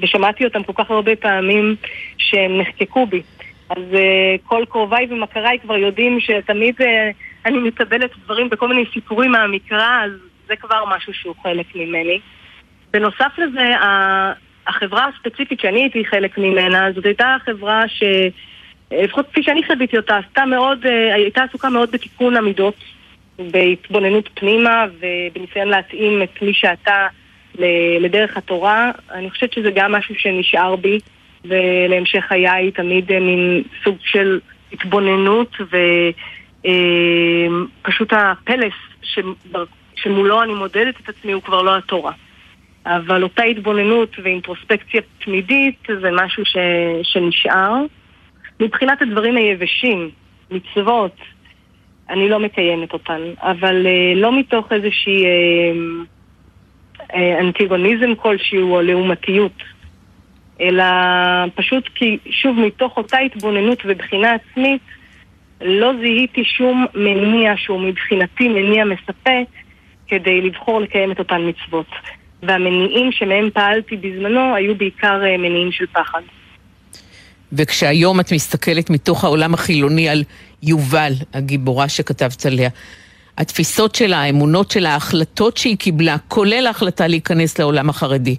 [0.02, 1.76] ושמעתי אותם כל כך הרבה פעמים
[2.18, 3.22] שהם נחקקו בי.
[3.70, 3.98] אז uh,
[4.44, 6.76] כל קרוביי ומכריי כבר יודעים שתמיד
[7.46, 10.12] אני מקבלת דברים בכל מיני סיפורים מהמקרא, אז
[10.52, 12.20] זה כבר משהו שהוא חלק ממני.
[12.92, 13.74] בנוסף לזה,
[14.68, 18.04] החברה הספציפית שאני הייתי חלק ממנה, זאת הייתה חברה ש...
[18.92, 22.76] לפחות כפי שאני חוויתי אותה, עשתה מאוד, uh, הייתה עסוקה מאוד בתיקון המידות,
[23.52, 27.08] בהתבוננות פנימה ובניסיון להתאים את מי שאתה
[28.00, 28.92] לדרך התורה.
[29.12, 31.00] אני חושבת שזה גם משהו שנשאר בי.
[31.46, 34.40] ולהמשך חיי תמיד מין סוג של
[34.72, 35.56] התבוננות
[37.84, 38.74] ופשוט אה, הפלס
[40.04, 42.12] שמולו אני מודדת את עצמי הוא כבר לא התורה.
[42.86, 46.58] אבל אותה התבוננות ואינטרוספקציה תמידית זה משהו ש...
[47.04, 47.76] שנשאר.
[48.60, 50.10] מבחינת הדברים היבשים,
[50.52, 51.16] מצוות,
[52.10, 55.76] אני לא מקיימת אותן, אבל uh, לא מתוך איזושהי uh,
[57.02, 59.64] uh, אנטיגוניזם כלשהו או לעומתיות.
[60.62, 60.84] אלא
[61.56, 64.82] פשוט כי, שוב, מתוך אותה התבוננות ובחינה עצמית,
[65.62, 69.46] לא זיהיתי שום מניע שהוא מבחינתי מניע מספק
[70.12, 71.86] כדי לבחור לקיים את אותן מצוות.
[72.44, 76.22] והמניעים שמהם פעלתי בזמנו היו בעיקר אה, מניעים של פחד.
[77.54, 80.24] וכשהיום את מסתכלת מתוך העולם החילוני על
[80.64, 82.70] יובל, הגיבורה שכתבת עליה,
[83.38, 88.36] התפיסות שלה, האמונות שלה, ההחלטות שהיא קיבלה, כולל ההחלטה להיכנס לעולם החרדי,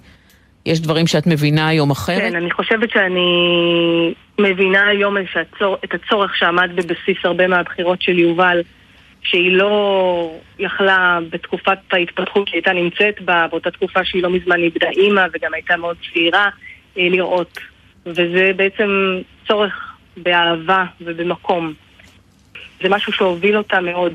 [0.65, 2.21] יש דברים שאת מבינה היום אחרת?
[2.21, 5.17] כן, אני חושבת שאני מבינה היום
[5.83, 8.61] את הצורך שעמד בבסיס הרבה מהבחירות של יובל,
[9.23, 14.89] שהיא לא יכלה בתקופת ההתפתחות שהיא הייתה נמצאת בה, באותה תקופה שהיא לא מזמן איבדה
[14.89, 16.49] אימא וגם הייתה מאוד צעירה,
[16.97, 17.59] אה, לראות.
[18.05, 21.73] וזה בעצם צורך באהבה ובמקום.
[22.81, 24.13] זה משהו שהוביל אותה מאוד.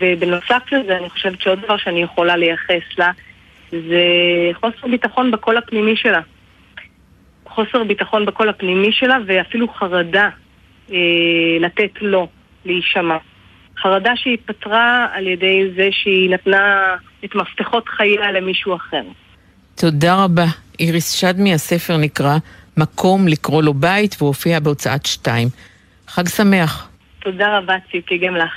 [0.00, 3.10] ובנוסף לזה, אני חושבת שעוד דבר שאני יכולה לייחס לה,
[3.70, 4.04] זה
[4.54, 6.20] חוסר ביטחון בקול הפנימי שלה.
[7.44, 10.28] חוסר ביטחון בקול הפנימי שלה ואפילו חרדה
[10.92, 10.96] אה,
[11.60, 12.28] לתת לו
[12.64, 13.16] להישמע.
[13.82, 19.02] חרדה שהיא פתרה על ידי זה שהיא נתנה את מפתחות חייה למישהו אחר.
[19.74, 20.44] תודה רבה.
[20.80, 22.36] איריס שדמי, הספר נקרא
[22.76, 25.48] מקום לקרוא לו בית והופיע בהוצאת שתיים.
[26.08, 26.88] חג שמח.
[27.22, 28.52] תודה רבה, ציפי, גם לך.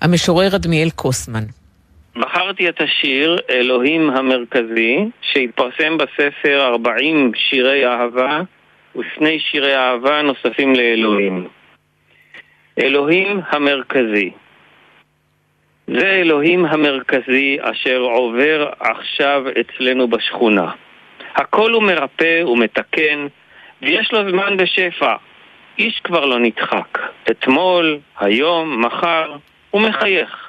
[0.00, 1.44] המשורר אדמיאל קוסמן.
[2.16, 8.40] בחרתי את השיר אלוהים המרכזי, שהתפרסם בספר 40 שירי אהבה
[8.96, 11.48] ושני שירי אהבה נוספים לאלוהים.
[12.78, 14.30] אלוהים המרכזי
[15.86, 20.70] זה אלוהים המרכזי אשר עובר עכשיו אצלנו בשכונה.
[21.36, 23.26] הכל הוא מרפא ומתקן,
[23.82, 25.14] ויש לו זמן בשפע.
[25.78, 26.98] איש כבר לא נדחק.
[27.30, 29.36] אתמול, היום, מחר,
[29.70, 30.48] הוא מחייך.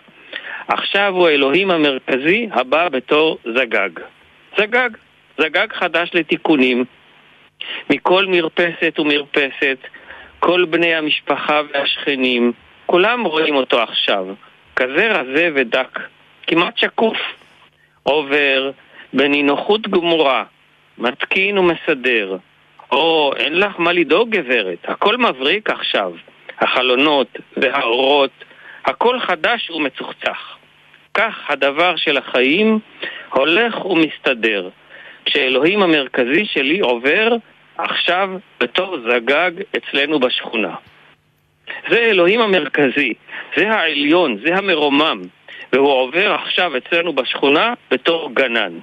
[0.68, 3.90] עכשיו הוא האלוהים המרכזי הבא בתור זגג.
[4.58, 4.90] זגג,
[5.38, 6.86] זגג חדש לתיקונים.
[7.90, 9.78] מכל מרפסת ומרפסת,
[10.40, 12.52] כל בני המשפחה והשכנים,
[12.86, 14.26] כולם רואים אותו עכשיו.
[14.76, 16.00] כזה רזה ודק,
[16.48, 17.18] כמעט שקוף.
[18.04, 18.72] עובר
[19.14, 20.44] בנינוחות גמורה,
[20.98, 22.38] מתקין ומסדר.
[22.92, 26.12] או, אין לך מה לדאוג גברת, הכל מבריק עכשיו.
[26.60, 28.32] החלונות והאורות
[28.86, 30.58] הכל חדש ומצוחצח.
[31.13, 32.80] כך הדבר של החיים
[33.34, 34.69] הולך ומסתדר.
[35.25, 37.36] כשאלוהים המרכזי שלי עובר
[37.77, 40.75] עכשיו בתור זגג אצלנו בשכונה.
[41.90, 43.13] זה אלוהים המרכזי,
[43.58, 45.21] זה העליון, זה המרומם,
[45.73, 48.73] והוא עובר עכשיו אצלנו בשכונה בתור גנן.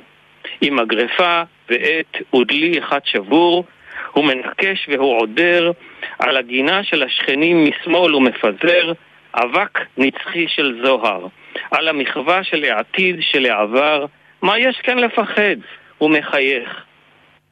[0.60, 3.64] עם מגרפה ועט ודלי אחד שבור,
[4.12, 5.70] הוא מנקש והוא עודר
[6.18, 8.92] על הגינה של השכנים משמאל ומפזר,
[9.36, 11.26] אבק נצחי של זוהר,
[11.70, 14.06] על המחווה של העתיד של העבר,
[14.42, 15.56] מה יש כאן לפחד?
[15.98, 16.84] הוא מחייך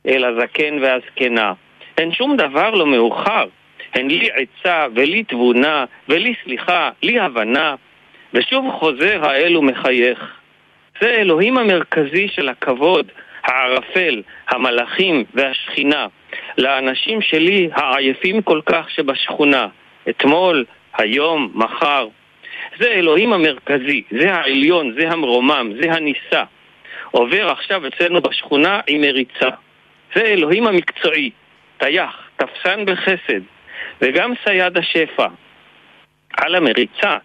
[0.06, 1.52] אל הזקן והזקנה.
[1.98, 3.46] אין שום דבר לא מאוחר,
[3.94, 7.74] הן לי עצה ולי תבונה ולי סליחה, לי הבנה,
[8.34, 10.34] ושוב חוזר האל ומחייך.
[11.00, 13.06] זה אלוהים המרכזי של הכבוד,
[13.44, 16.06] הערפל, המלאכים והשכינה,
[16.58, 19.66] לאנשים שלי העייפים כל כך שבשכונה,
[20.08, 20.64] אתמול,
[20.98, 22.08] היום, מחר.
[22.78, 26.42] זה אלוהים המרכזי, זה העליון, זה המרומם, זה הנישא.
[27.10, 29.48] עובר עכשיו אצלנו בשכונה עם מריצה.
[30.14, 31.30] זה אלוהים המקצועי,
[31.78, 33.40] טייח, תפסן בחסד,
[34.00, 35.26] וגם סייד השפע.
[36.36, 37.16] על המריצה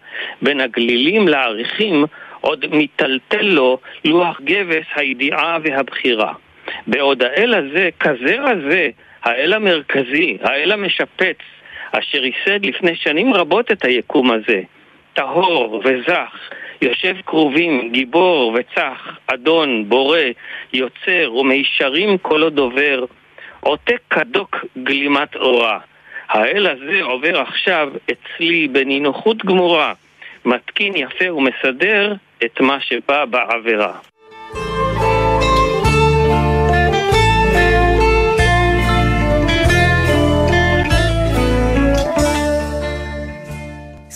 [0.42, 2.04] בין הגלילים לעריכים
[2.40, 6.32] עוד מיטלטל לו לוח גבס הידיעה והבחירה.
[6.86, 8.88] בעוד האל הזה, כזה הזה,
[9.22, 11.36] האל המרכזי, האל המשפץ,
[11.92, 14.60] אשר ייסד לפני שנים רבות את היקום הזה,
[15.14, 16.38] טהור וזך,
[16.82, 20.18] יושב קרובים, גיבור וצח, אדון, בורא,
[20.72, 23.04] יוצר ומישרים כל הדובר,
[23.60, 25.78] עותק כדוק גלימת אורה.
[26.28, 29.92] האל הזה עובר עכשיו אצלי בנינוחות גמורה,
[30.44, 32.14] מתקין יפה ומסדר
[32.44, 33.92] את מה שבא בעבירה.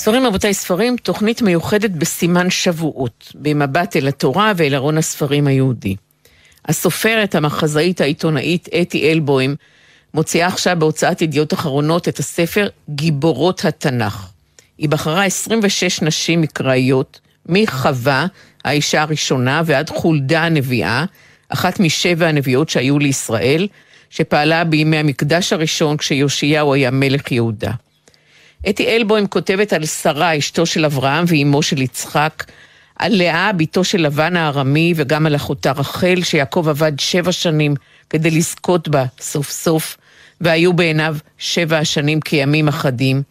[0.05, 5.97] ספרים רבותיי ספרים, תוכנית מיוחדת בסימן שבועות, במבט אל התורה ואל ארון הספרים היהודי.
[6.69, 9.57] הסופרת, המחזאית, העיתונאית אתי אלבוים,
[10.15, 14.29] מוציאה עכשיו בהוצאת ידיעות אחרונות את הספר גיבורות התנ"ך.
[14.79, 18.27] היא בחרה 26 נשים מקראיות, מחווה,
[18.65, 21.05] האישה הראשונה, ועד חולדה הנביאה,
[21.49, 23.69] אחת משבע הנביאות שהיו לישראל,
[24.11, 27.73] שפעלה בימי המקדש הראשון כשיאשיהו היה מלך יהודה.
[28.69, 32.45] אתי אלבוים כותבת על שרה, אשתו של אברהם ואימו של יצחק,
[32.97, 37.75] על לאה, בתו של לבן הארמי, וגם על אחותה רחל, שיעקב עבד שבע שנים
[38.11, 39.97] כדי לזכות בה סוף סוף,
[40.41, 43.23] והיו בעיניו שבע השנים כימים אחדים.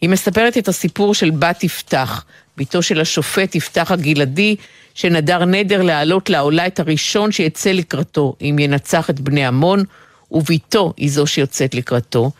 [0.00, 2.24] היא מספרת את הסיפור של בת יפתח,
[2.56, 4.56] בתו של השופט יפתח הגלעדי,
[4.94, 9.84] שנדר נדר להעלות לעולה את הראשון שיצא לקראתו, אם ינצח את בני עמון,
[10.30, 12.30] ובתו היא זו שיוצאת לקראתו.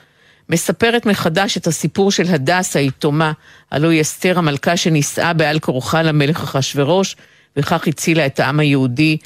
[0.50, 3.32] מספרת מחדש את הסיפור של הדס היתומה,
[3.70, 7.16] הלוא היא אסתר המלכה שנישאה בעל כורחה למלך אחשורוש,
[7.56, 9.16] וכך הצילה את העם היהודי.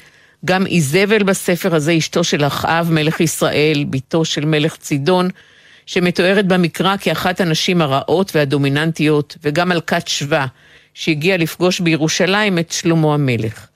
[0.45, 5.29] גם איזבל בספר הזה, אשתו של אחאב, מלך ישראל, בתו של מלך צידון,
[5.85, 10.45] שמתוארת במקרא כאחת הנשים הרעות והדומיננטיות, וגם מלכת שבא,
[10.93, 13.67] שהגיעה לפגוש בירושלים את שלמה המלך.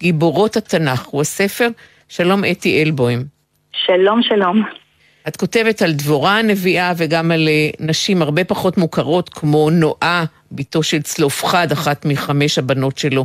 [0.00, 1.68] גיבורות התנ"ך הוא הספר,
[2.08, 3.24] שלום אתי אלבוים.
[3.72, 4.79] שלום, שלום.
[5.28, 10.82] את כותבת על דבורה הנביאה וגם על אה, נשים הרבה פחות מוכרות, כמו נועה, בתו
[10.82, 13.24] של צלופחד, אחת מחמש הבנות שלו.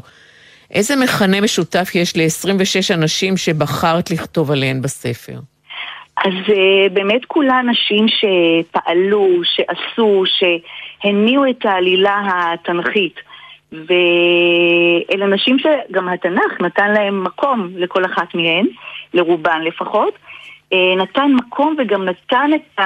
[0.71, 5.39] איזה מכנה משותף יש ל-26 אנשים שבחרת לכתוב עליהן בספר?
[6.17, 12.21] אז uh, באמת כולן נשים שפעלו, שעשו, שהניעו את העלילה
[12.53, 13.19] התנכית.
[13.71, 18.65] ואלה נשים שגם התנ"ך נתן להם מקום לכל אחת מהן,
[19.13, 20.13] לרובן לפחות.
[20.73, 22.79] אה, נתן מקום וגם נתן את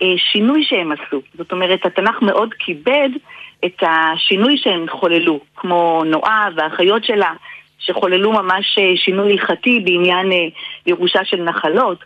[0.00, 1.20] השינוי שהם עשו.
[1.34, 3.08] זאת אומרת, התנ"ך מאוד כיבד
[3.64, 7.32] את השינוי שהם חוללו, כמו נועה והאחיות שלה,
[7.78, 10.46] שחוללו ממש אה, שינוי הלכתי בעניין אה,
[10.86, 12.04] ירושה של נחלות.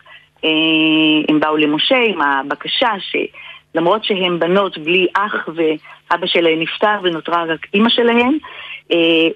[1.29, 7.67] הם באו למשה עם הבקשה שלמרות שהן בנות בלי אח ואבא שלהן נפטר ונותרה רק
[7.73, 8.37] אימא שלהן,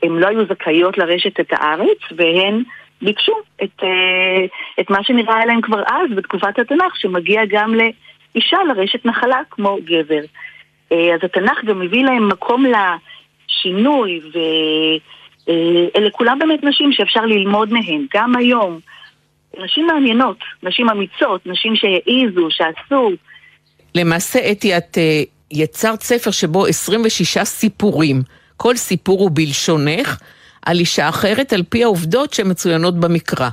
[0.03, 2.63] הן לא היו זכאיות לרשת את הארץ והן
[3.01, 3.33] ביקשו
[3.63, 4.45] את, אה,
[4.79, 10.21] את מה שנראה להם כבר אז, בתקופת התנ"ך, שמגיע גם לאישה לרשת נחלה כמו גבר.
[10.91, 17.73] אה, אז התנ"ך גם מביא להם מקום לשינוי, ואלה אה, כולם באמת נשים שאפשר ללמוד
[17.73, 18.79] מהן, גם היום.
[19.59, 23.11] נשים מעניינות, נשים אמיצות, נשים שהעיזו, שעשו.
[23.95, 24.97] למעשה, אתי, את
[25.51, 28.21] יצרת ספר שבו 26 סיפורים.
[28.57, 30.17] כל סיפור הוא בלשונך.
[30.65, 33.49] על אישה אחרת על פי העובדות שמצוינות במקרא.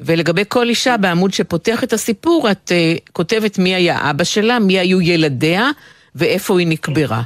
[0.00, 4.78] ולגבי כל אישה בעמוד שפותח את הסיפור, את uh, כותבת מי היה אבא שלה, מי
[4.78, 5.70] היו ילדיה
[6.14, 7.22] ואיפה היא נקברה.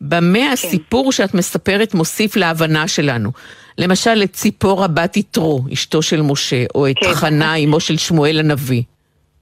[0.00, 0.50] במה כן.
[0.52, 3.30] הסיפור שאת מספרת מוסיף להבנה שלנו?
[3.78, 7.14] למשל, את ציפורה בת יתרו, אשתו של משה, או את כן.
[7.14, 8.82] חנה, אמו של שמואל הנביא.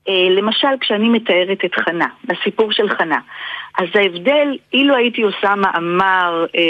[0.09, 3.19] אה, למשל, כשאני מתארת את חנה, הסיפור של חנה,
[3.79, 6.61] אז ההבדל, אילו הייתי עושה מאמר אה,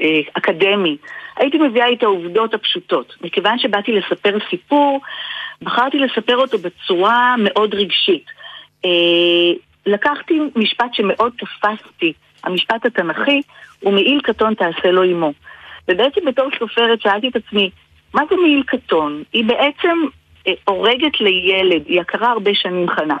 [0.00, 0.96] אה, אקדמי
[1.36, 3.14] הייתי מביאה את העובדות הפשוטות.
[3.20, 5.00] מכיוון שבאתי לספר סיפור,
[5.62, 8.24] בחרתי לספר אותו בצורה מאוד רגשית.
[8.84, 9.52] אה,
[9.86, 12.12] לקחתי משפט שמאוד תפסתי,
[12.44, 13.42] המשפט התנ"כי,
[13.82, 15.32] ומעיל קטון תעשה לו עמו.
[15.88, 17.70] ובעצם בתור סופרת שאלתי את עצמי,
[18.14, 19.22] מה זה מעיל קטון?
[19.32, 19.98] היא בעצם
[20.46, 23.16] אה, הורגת לילד, היא הכרה הרבה שנים חנה.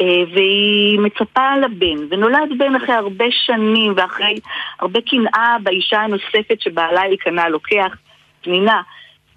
[0.00, 4.38] אה, והיא מצפה לבן, ונולד בן אחרי הרבה שנים ואחרי
[4.80, 7.96] הרבה קנאה באישה הנוספת שבעלה אלקנה לוקח,
[8.42, 8.82] פנינה.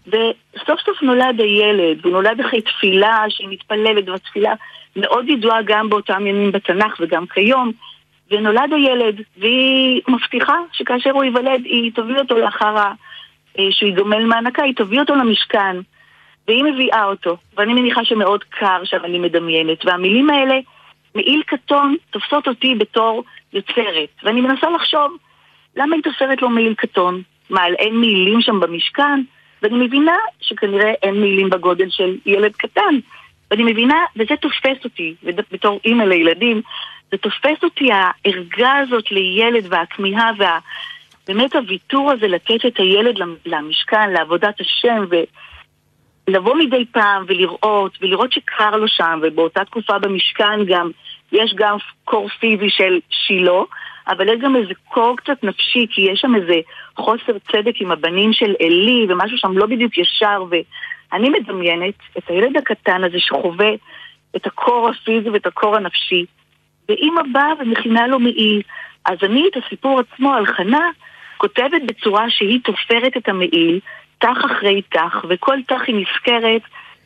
[0.08, 4.54] וסוף סוף נולד הילד, הוא נולד אחרי תפילה שהיא מתפללת, והתפילה
[4.96, 7.72] מאוד ידועה גם באותם ימים בתנ"ך וגם כיום,
[8.32, 12.76] ונולד הילד, והיא מבטיחה שכאשר הוא ייוולד היא תביא אותו לאחר.
[13.60, 15.78] אה, שהוא יגמל מהנקה, היא תביא אותו למשכן,
[16.48, 20.56] והיא מביאה אותו, ואני מניחה שמאוד קר שם אני מדמיינת, והמילים האלה,
[21.16, 23.24] מעיל כתום, תופסות אותי בתור
[23.54, 25.18] יוצרת, ואני מנסה לחשוב
[25.76, 27.22] למה היא תופרת לו מעיל כתום?
[27.50, 29.22] מה, אין מעילים שם במשכן?
[29.62, 32.96] ואני מבינה שכנראה אין מעילים בגודל של ילד קטן.
[33.52, 35.16] ואני מבינה, וזה תופס אותי,
[35.52, 36.62] בתור אימא לילדים,
[37.12, 40.60] זה תופס אותי הערגה הזאת לילד והכמיהה וה...
[41.28, 43.16] באמת הוויתור הזה לתת את הילד
[43.46, 45.06] למשכן, לעבודת השם,
[46.28, 50.92] ולבוא מדי פעם ולראות, ולראות שקר לו שם, ובאותה תקופה במשכן גם,
[51.32, 53.62] יש גם קור פיזי של שילה,
[54.08, 56.54] אבל יש גם איזה קור קצת נפשי, כי יש שם איזה
[56.98, 62.58] חוסר צדק עם הבנים של עלי, ומשהו שם לא בדיוק ישר, ואני מדמיינת את הילד
[62.58, 63.72] הקטן הזה שחווה
[64.36, 66.26] את הקור הפיזי ואת הקור הנפשי,
[66.90, 68.62] ואימא באה ומכינה לו מעיל.
[69.06, 70.90] אז אני את הסיפור עצמו על חנה
[71.38, 73.80] כותבת בצורה שהיא תופרת את המעיל,
[74.18, 76.62] תח אחרי תח, וכל תח היא נזכרת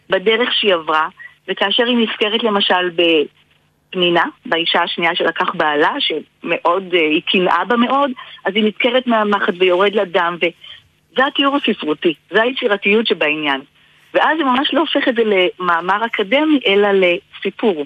[0.10, 1.08] בדרך שהיא עברה,
[1.48, 8.12] וכאשר היא נזכרת למשל בפנינה, באישה השנייה שלקח בעלה, שמאוד, אה, היא קנאה בה מאוד,
[8.46, 13.62] אז היא נזכרת מהמחט ויורד לדם, וזה התיאור הספרותי, זה היצירתיות שבעניין.
[14.14, 17.86] ואז זה ממש לא הופך את זה למאמר אקדמי, אלא לסיפור.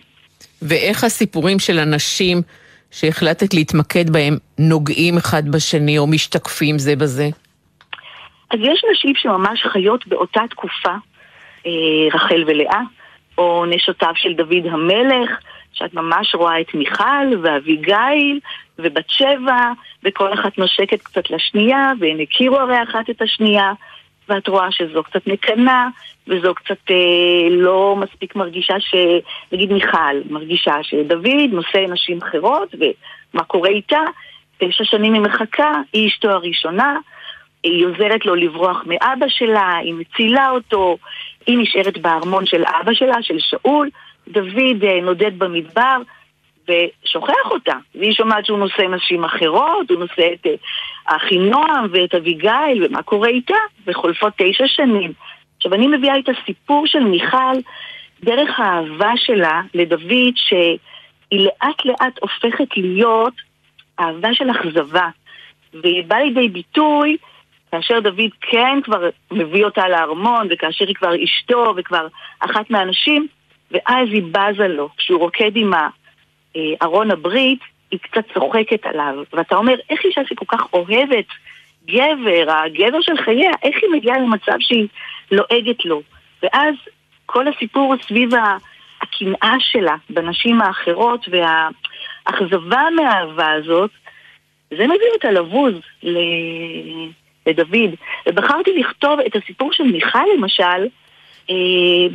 [0.61, 2.41] ואיך הסיפורים של אנשים
[2.91, 7.29] שהחלטת להתמקד בהם נוגעים אחד בשני או משתקפים זה בזה?
[8.49, 10.95] אז יש נשים שממש חיות באותה תקופה,
[11.65, 11.71] אה,
[12.13, 12.81] רחל ולאה,
[13.37, 15.29] או נשותיו של דוד המלך,
[15.73, 18.39] שאת ממש רואה את מיכל ואביגיל
[18.79, 19.71] ובת שבע,
[20.03, 23.73] וכל אחת נושקת קצת לשנייה, והן הכירו הרי אחת את השנייה.
[24.29, 25.87] ואת רואה שזו קצת מקנאה,
[26.27, 28.95] וזו קצת אה, לא מספיק מרגישה ש...
[29.51, 33.99] נגיד מיכל, מרגישה שדוד נושא נשים אחרות, ומה קורה איתה?
[34.57, 36.97] תשע שנים היא מחכה, היא אשתו הראשונה,
[37.63, 40.97] היא עוזרת לו לברוח מאבא שלה, היא מצילה אותו,
[41.47, 43.89] היא נשארת בארמון של אבא שלה, של שאול,
[44.27, 45.97] דוד אה, נודד במדבר,
[46.67, 47.75] ושוכח אותה.
[47.95, 50.47] והיא שומעת שהוא נושא נשים אחרות, הוא נושא את
[51.05, 53.57] אחינועם ואת אביגיל, ומה קורה איתה,
[53.87, 55.13] וחולפות תשע שנים.
[55.57, 57.53] עכשיו, אני מביאה את הסיפור של מיכל
[58.23, 60.77] דרך האהבה שלה לדוד, שהיא
[61.31, 63.33] לאט לאט הופכת להיות
[63.99, 65.07] אהבה של אכזבה.
[65.73, 67.17] והיא באה לידי ביטוי
[67.73, 72.07] כאשר דוד כן כבר מביא אותה לארמון, וכאשר היא כבר אשתו וכבר
[72.39, 73.27] אחת מהנשים,
[73.71, 75.71] ואז היא בזה לו, כשהוא רוקד עם
[76.81, 77.59] ארון הברית,
[77.91, 79.23] היא קצת צוחקת עליו.
[79.33, 81.25] ואתה אומר, איך אישה שכל כך אוהבת
[81.85, 84.87] גבר, הגבר של חייה, איך היא מגיעה למצב שהיא
[85.31, 86.01] לועגת לו?
[86.43, 86.75] ואז
[87.25, 88.29] כל הסיפור סביב
[89.01, 93.91] הקנאה שלה בנשים האחרות והאכזבה מהאהבה הזאת,
[94.69, 95.73] זה מביא אותה לבוז
[97.47, 97.95] לדוד.
[98.27, 100.87] ובחרתי לכתוב את הסיפור של מיכל למשל,
[101.49, 101.55] אה,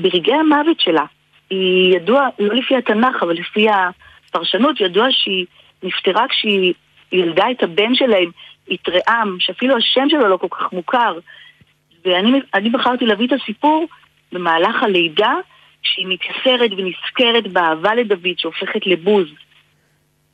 [0.01, 1.05] ברגעי המוות שלה.
[1.51, 5.47] היא ידוע, לא לפי התנ"ך, אבל לפי הפרשנות, ידוע שהיא
[5.83, 6.75] נפטרה כשהיא
[7.13, 8.31] ילדה את הבן שלהם,
[8.69, 11.19] יתרעם, שאפילו השם שלו לא כל כך מוכר.
[12.05, 13.87] ואני בחרתי להביא את הסיפור
[14.33, 15.35] במהלך הלידה,
[15.83, 19.27] שהיא מתייסרת ונזכרת באהבה לדוד שהופכת לבוז.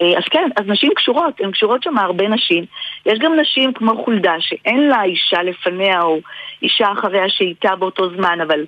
[0.03, 2.64] אה, אז כן, אז נשים קשורות, הן קשורות שם הרבה נשים.
[3.07, 6.20] יש גם נשים כמו חולדה שאין לה אישה לפניה או
[6.62, 8.64] אישה אחריה שאיתה באותו זמן, אבל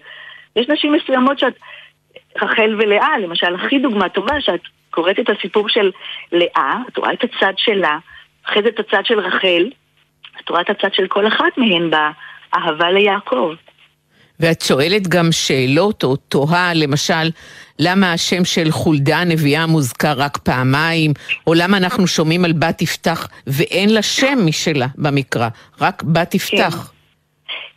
[0.57, 1.55] יש נשים מסוימות שאת...
[2.43, 4.61] רחל ולאה, למשל, הכי דוגמה טובה, שאת
[4.91, 5.91] קוראת את הסיפור של
[6.33, 7.99] לאה, את רואה את הצד שלה,
[8.47, 9.71] אחרי זה את הצד של רחל,
[10.41, 13.55] את רואה את הצד של כל אחת מהן באהבה ליעקב.
[14.41, 17.31] ואת שואלת גם שאלות או תוהה, למשל,
[17.79, 21.13] למה השם של חולדה הנביאה מוזכר רק פעמיים,
[21.47, 25.49] או למה אנחנו שומעים על בת יפתח ואין לה שם משלה במקרא,
[25.81, 26.93] רק בת יפתח.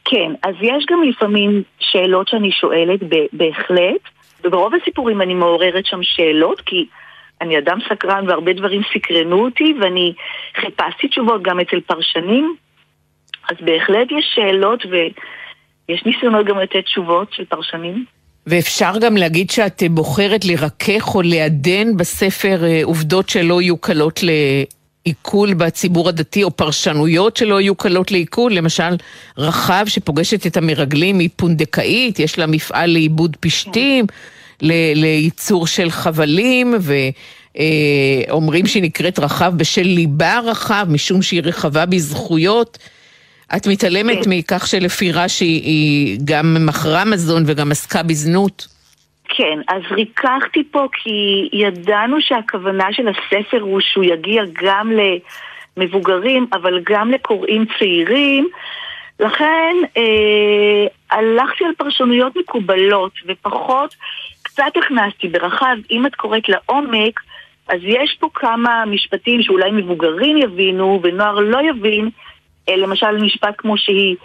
[0.05, 2.99] כן, כן אז יש גם לפעמים שאלות שאני שואלת
[3.33, 4.01] בהחלט,
[4.43, 6.85] וברוב הסיפורים אני מעוררת שם שאלות, כי
[7.41, 10.13] אני אדם סקרן והרבה דברים סקרנו אותי, ואני
[10.55, 12.55] חיפשתי תשובות גם אצל פרשנים,
[13.49, 14.85] אז בהחלט יש שאלות
[15.89, 18.05] ויש ניסיונות גם לתת תשובות של פרשנים.
[18.47, 25.53] ואפשר גם להגיד שאת בוחרת לרכך או לעדן בספר אה, עובדות שלא יהיו קלות לעיכול
[25.53, 28.95] בציבור הדתי, או פרשנויות שלא יהיו קלות לעיכול, למשל
[29.37, 34.05] רחב שפוגשת את המרגלים היא פונדקאית, יש לה מפעל לעיבוד פשתים.
[34.61, 36.75] לייצור של חבלים,
[38.29, 42.77] ואומרים שהיא נקראת רחב בשל ליבה רחב, משום שהיא רחבה בזכויות.
[43.55, 44.29] את מתעלמת כן.
[44.29, 48.67] מכך שלפי רש"י היא גם מכרה מזון וגם עסקה בזנות?
[49.29, 54.91] כן, אז ריככתי פה כי ידענו שהכוונה של הספר הוא שהוא יגיע גם
[55.77, 58.47] למבוגרים, אבל גם לקוראים צעירים.
[59.19, 63.95] לכן אה, הלכתי על פרשנויות מקובלות ופחות,
[64.41, 67.19] קצת הכנסתי ברחב, אם את קוראת לעומק,
[67.67, 72.09] אז יש פה כמה משפטים שאולי מבוגרים יבינו ונוער לא יבין,
[72.67, 74.15] למשל משפט כמו שהיא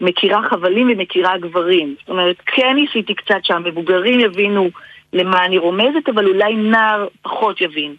[0.00, 1.94] מכירה חבלים ומכירה גברים.
[2.00, 4.70] זאת אומרת, כן ניסיתי קצת שהמבוגרים יבינו
[5.12, 7.94] למה אני רומזת, אבל אולי נער פחות יבין.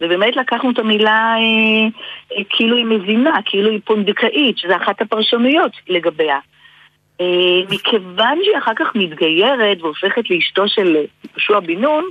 [0.00, 1.86] ובאמת לקחנו את המילה אה,
[2.36, 6.38] אה, כאילו היא מבינה, כאילו היא פונדקאית, שזה אחת הפרשנויות לגביה.
[7.20, 12.04] אה, מכיוון שהיא אחר כך מתגיירת והופכת לאשתו של אה, יהושע בן נון,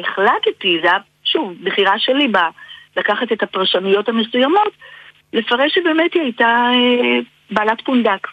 [0.00, 2.48] החלטתי, זה היה שוב בחירה שלי בה,
[2.96, 4.72] לקחת את הפרשנויות המסוימות,
[5.34, 7.18] לפרש שבאמת היא הייתה אה,
[7.50, 8.28] בעלת פונדק.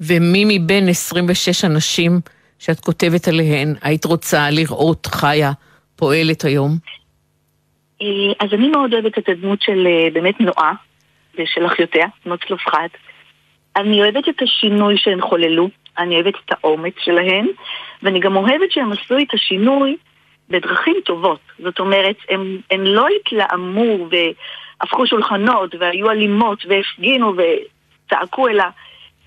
[0.00, 2.12] ומי מבין 26 הנשים
[2.58, 5.52] שאת כותבת עליהן היית רוצה לראות חיה
[5.96, 6.70] פועלת היום?
[8.02, 8.06] אה,
[8.40, 10.72] אז אני מאוד אוהבת את הדמות של אה, באמת נועה
[11.38, 12.88] ושל אחיותיה, בנות צלופחד.
[13.76, 17.46] אני אוהבת את השינוי שהן חוללו, אני אוהבת את האומץ שלהן,
[18.02, 19.96] ואני גם אוהבת שהן עשו את השינוי
[20.48, 21.40] בדרכים טובות.
[21.58, 24.08] זאת אומרת, הן, הן לא התלהמו
[24.82, 28.64] והפכו שולחנות והיו אלימות והפגינו וצעקו, אלא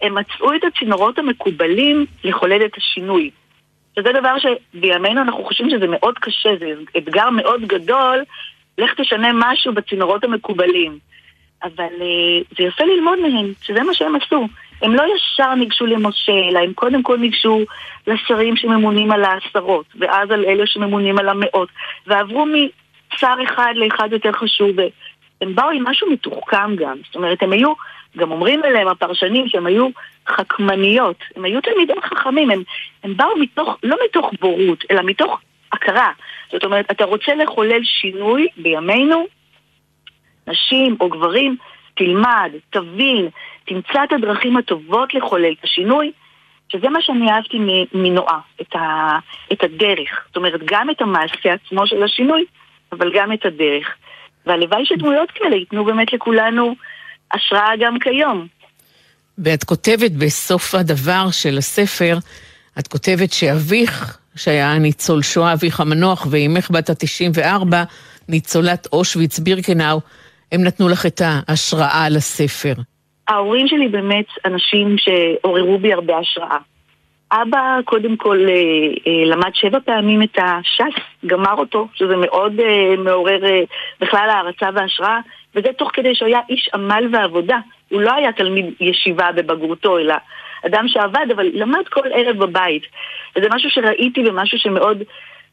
[0.02, 3.30] הם מצאו את הצינורות המקובלים לחולל את השינוי.
[4.00, 8.24] שזה דבר שבימינו אנחנו חושבים שזה מאוד קשה, זה אתגר מאוד גדול,
[8.78, 11.00] לך תשנה משהו בצינורות המקובלים.
[11.64, 14.48] אבל uh, זה יפה ללמוד מהם, שזה מה שהם עשו.
[14.82, 17.62] הם לא ישר ניגשו למשה, אלא הם קודם כל ניגשו
[18.08, 21.70] לשרים שממונים על העשרות, ואז על אלה שממונים על המאות,
[22.08, 24.76] ועברו משר אחד לאחד יותר חשוב,
[25.42, 26.98] והם באו עם משהו מתוחכם גם.
[27.06, 27.74] זאת אומרת, הם היו,
[28.18, 29.88] גם אומרים עליהם הפרשנים שהם היו
[30.28, 32.64] חכמניות, הם היו תלמידים חכמים, הם,
[33.04, 36.12] הם באו מתוך, לא מתוך בורות, אלא מתוך הכרה.
[36.52, 39.26] זאת אומרת, אתה רוצה לחולל שינוי בימינו,
[40.48, 41.58] נשים או גברים,
[41.96, 43.30] תלמד, תבין,
[43.66, 46.12] תמצא את הדרכים הטובות לחולל את השינוי,
[46.70, 47.58] שזה מה שאני אהבתי
[47.94, 49.18] מנועה, את, ה,
[49.54, 50.26] את הדרך.
[50.28, 52.46] זאת אומרת, גם את המעשה עצמו של השינוי,
[52.92, 53.96] אבל גם את הדרך.
[54.46, 56.76] והלוואי שדמויות כאלה ייתנו באמת לכולנו
[57.34, 58.48] השראה גם כיום.
[59.38, 62.18] ואת כותבת בסוף הדבר של הספר,
[62.80, 67.76] את כותבת שאביך, שהיה ניצול שואה, אביך המנוח, ואימך בת ה-94,
[68.30, 70.00] ניצולת אושוויץ בירקנאו,
[70.52, 72.74] הם נתנו לך את ההשראה לספר.
[73.28, 76.58] ההורים שלי באמת אנשים שעוררו בי הרבה השראה.
[77.32, 78.54] אבא קודם כל אה,
[79.08, 83.40] אה, למד שבע פעמים את הש"ס, גמר אותו, שזה מאוד אה, מעורר
[84.02, 85.20] בכלל הערצה והשראה,
[85.56, 87.58] וזה תוך כדי שהוא היה איש עמל ועבודה.
[87.90, 90.16] הוא לא היה תלמיד ישיבה בבגרותו, אלא
[90.66, 92.84] אדם שעבד, אבל למד כל ערב בבית.
[93.36, 95.04] וזה משהו שראיתי ומשהו שמאוד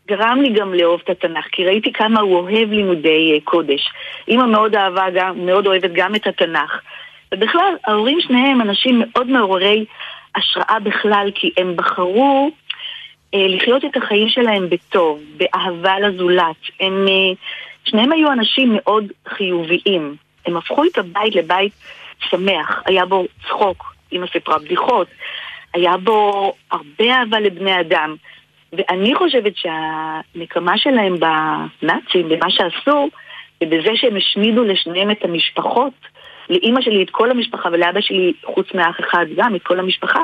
[0.08, 3.88] גרם לי גם לאהוב את התנ"ך, כי ראיתי כמה הוא אוהב לימודי קודש.
[4.28, 6.80] אימא מאוד אהבה, גם, מאוד אוהבת גם את התנ"ך.
[7.32, 9.84] ובכלל, ההורים שניהם אנשים מאוד מעוררי
[10.36, 16.56] השראה בכלל, כי הם בחרו uh, לחיות את החיים שלהם בטוב, באהבה לזולת.
[16.80, 17.36] הם, uh,
[17.84, 20.16] שניהם היו אנשים מאוד חיוביים.
[20.46, 21.72] הם הפכו את הבית לבית
[22.18, 25.06] שמח, היה בו צחוק, אמא סיפרה בדיחות,
[25.74, 28.16] היה בו הרבה אהבה לבני אדם.
[28.72, 33.08] ואני חושבת שהנקמה שלהם בנאצים, במה שעשו,
[33.62, 35.92] ובזה שהם השמידו לשניהם את המשפחות,
[36.52, 40.20] לאימא שלי את כל המשפחה ולאבא שלי, חוץ מאח אחד גם, את כל המשפחה,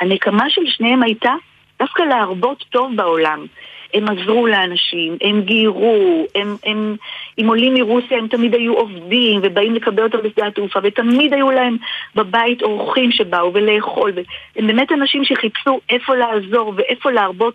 [0.00, 1.34] הנקמה של שניהם הייתה
[1.78, 3.46] דווקא להרבות טוב בעולם.
[3.94, 6.96] הם עזרו לאנשים, הם גיירו, הם, הם,
[7.38, 11.76] אם עולים מרוסיה הם תמיד היו עובדים ובאים לקבל אותם בשדה התעופה ותמיד היו להם
[12.14, 14.12] בבית אורחים שבאו ולאכול
[14.56, 17.54] והם באמת אנשים שחיפשו איפה לעזור ואיפה להרבות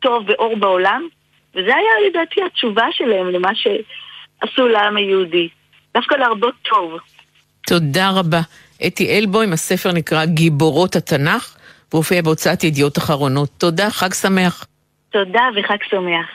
[0.00, 1.08] טוב ואור בעולם
[1.54, 5.48] וזה היה לדעתי התשובה שלהם למה שעשו לעם היהודי,
[5.94, 6.98] דווקא להרבות טוב.
[7.66, 8.40] תודה רבה.
[8.86, 11.56] אתי אלבוים, הספר נקרא גיבורות התנ"ך
[11.92, 13.48] והופיע בהוצאת ידיעות אחרונות.
[13.58, 14.66] תודה, חג שמח.
[15.10, 16.26] תודה וחג שמח.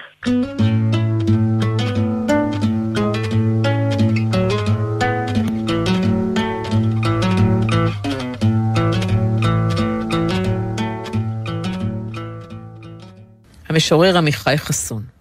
[13.69, 15.18] המשורר עמיחי חסון.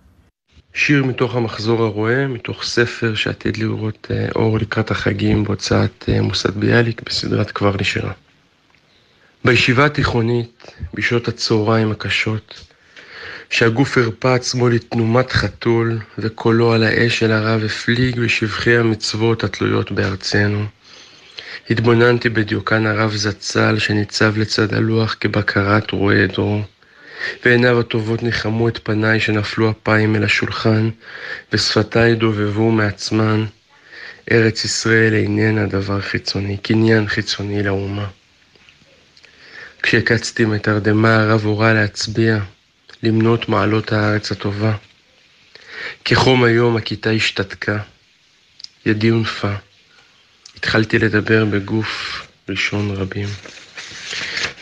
[0.78, 6.54] שיר מתוך המחזור הרואה, מתוך ספר שעתיד לראות אה, אור לקראת החגים בהוצאת אה, מוסד
[6.56, 8.12] ביאליק בסדרת כבר נשארה.
[9.44, 12.64] בישיבה התיכונית, בשעות הצהריים הקשות,
[13.50, 20.64] שהגוף הרפה עצמו לתנומת חתול, וקולו על האש של הרב הפליג בשבחי המצוות התלויות בארצנו.
[21.70, 26.62] התבוננתי בדיוקן הרב זצ"ל שניצב לצד הלוח כבקרת רועה עדרו,
[27.44, 30.90] ועיניו הטובות ניחמו את פניי שנפלו אפיים אל השולחן,
[31.52, 33.44] ושפתיי דובבו מעצמן.
[34.32, 38.06] ארץ ישראל איננה דבר חיצוני, קניין חיצוני לאומה.
[39.82, 42.38] כשהקצתי מתרדמה הרב הורה להצביע,
[43.02, 44.76] למנות מעלות הארץ הטובה.
[46.04, 47.78] כחום היום הכיתה השתתקה,
[48.86, 49.52] ידי הונפה.
[50.56, 53.28] התחלתי לדבר בגוף ראשון רבים.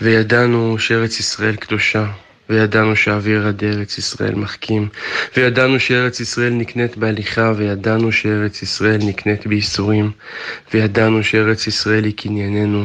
[0.03, 2.07] וידענו שארץ ישראל קדושה,
[2.51, 4.89] וידענו שאוויר עד ארץ ישראל מחכים,
[5.37, 10.11] וידענו שארץ ישראל נקנית בהליכה, וידענו שארץ ישראל נקנית בייסורים,
[10.75, 12.85] וידענו שארץ ישראל היא קנייננו,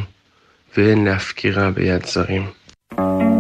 [0.78, 2.46] ואין להפקירה ביד זרים.
[3.00, 3.31] רבותיי,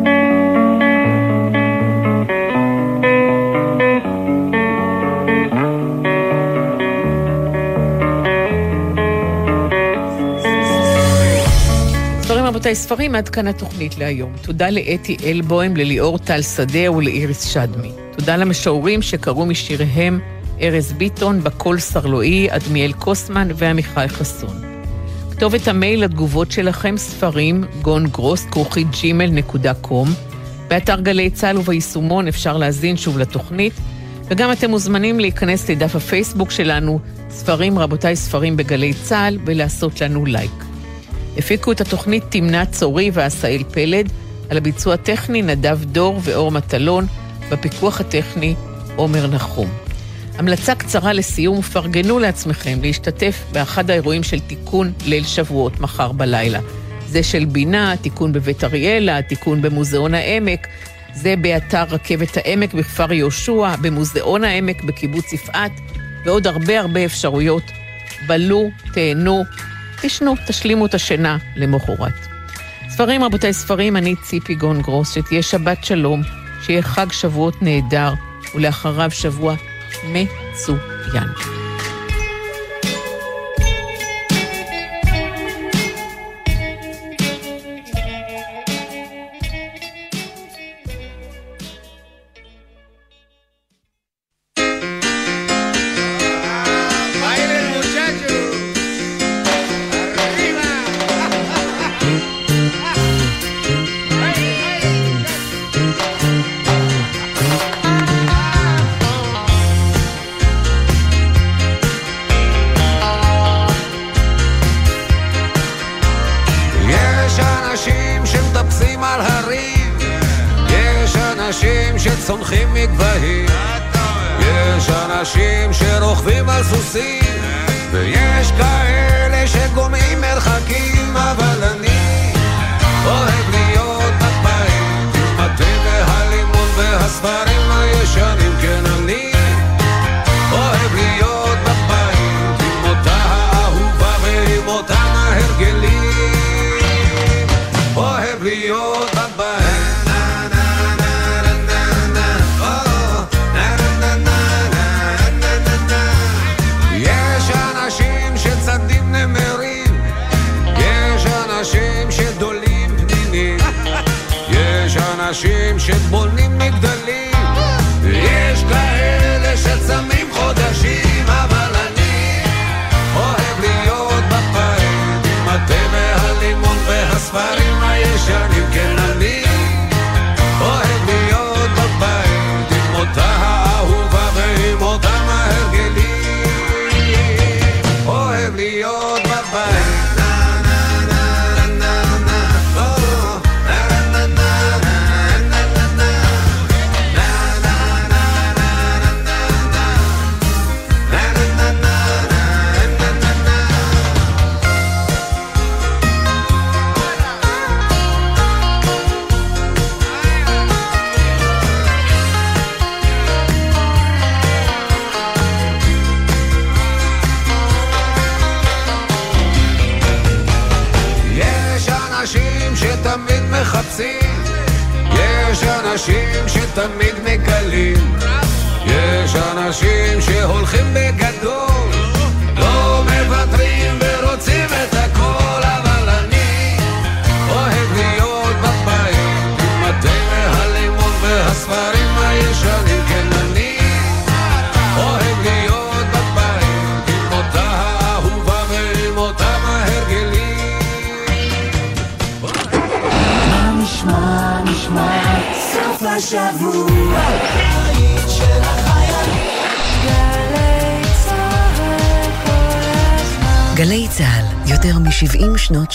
[12.73, 14.33] ספרים עד כאן התוכנית להיום.
[14.41, 17.91] תודה לאתי אלבוים, לליאור טל שדה ולאיריס שדמי.
[18.17, 20.19] תודה למשוררים שקראו משיריהם
[20.61, 24.61] ארז ביטון, בכל סרלואי, אדמיאל קוסמן ועמיחי חסון.
[25.31, 30.07] כתובת המייל לתגובות שלכם, ספרים, גון גרוס, כרוכית ג'ימייל נקודה קום.
[30.67, 33.73] באתר גלי צה"ל וביישומון אפשר להזין שוב לתוכנית,
[34.25, 36.99] וגם אתם מוזמנים להיכנס לדף הפייסבוק שלנו,
[37.29, 40.70] ספרים, רבותיי, ספרים בגלי צה"ל, ולעשות לנו לייק.
[41.37, 44.11] הפיקו את התוכנית תמנה צורי ועשאל פלד,
[44.49, 47.05] על הביצוע הטכני נדב דור ואור מטלון,
[47.51, 48.55] בפיקוח הטכני
[48.95, 49.69] עומר נחום.
[50.37, 56.59] המלצה קצרה לסיום, פרגנו לעצמכם להשתתף באחד האירועים של תיקון ליל שבועות מחר בלילה.
[57.07, 60.67] זה של בינה, תיקון בבית אריאלה, תיקון במוזיאון העמק,
[61.13, 65.71] זה באתר רכבת העמק בכפר יהושע, במוזיאון העמק בקיבוץ יפעת,
[66.25, 67.63] ועוד הרבה הרבה אפשרויות.
[68.27, 69.43] בלו, תהנו,
[70.01, 72.13] תשנו, תשלימו את השינה למחרת.
[72.89, 76.21] ספרים, רבותיי, ספרים, אני ציפי גון גרוס, שתהיה שבת שלום,
[76.61, 78.13] שיהיה חג שבועות נהדר,
[78.55, 79.55] ולאחריו שבוע
[80.03, 81.60] מצוין.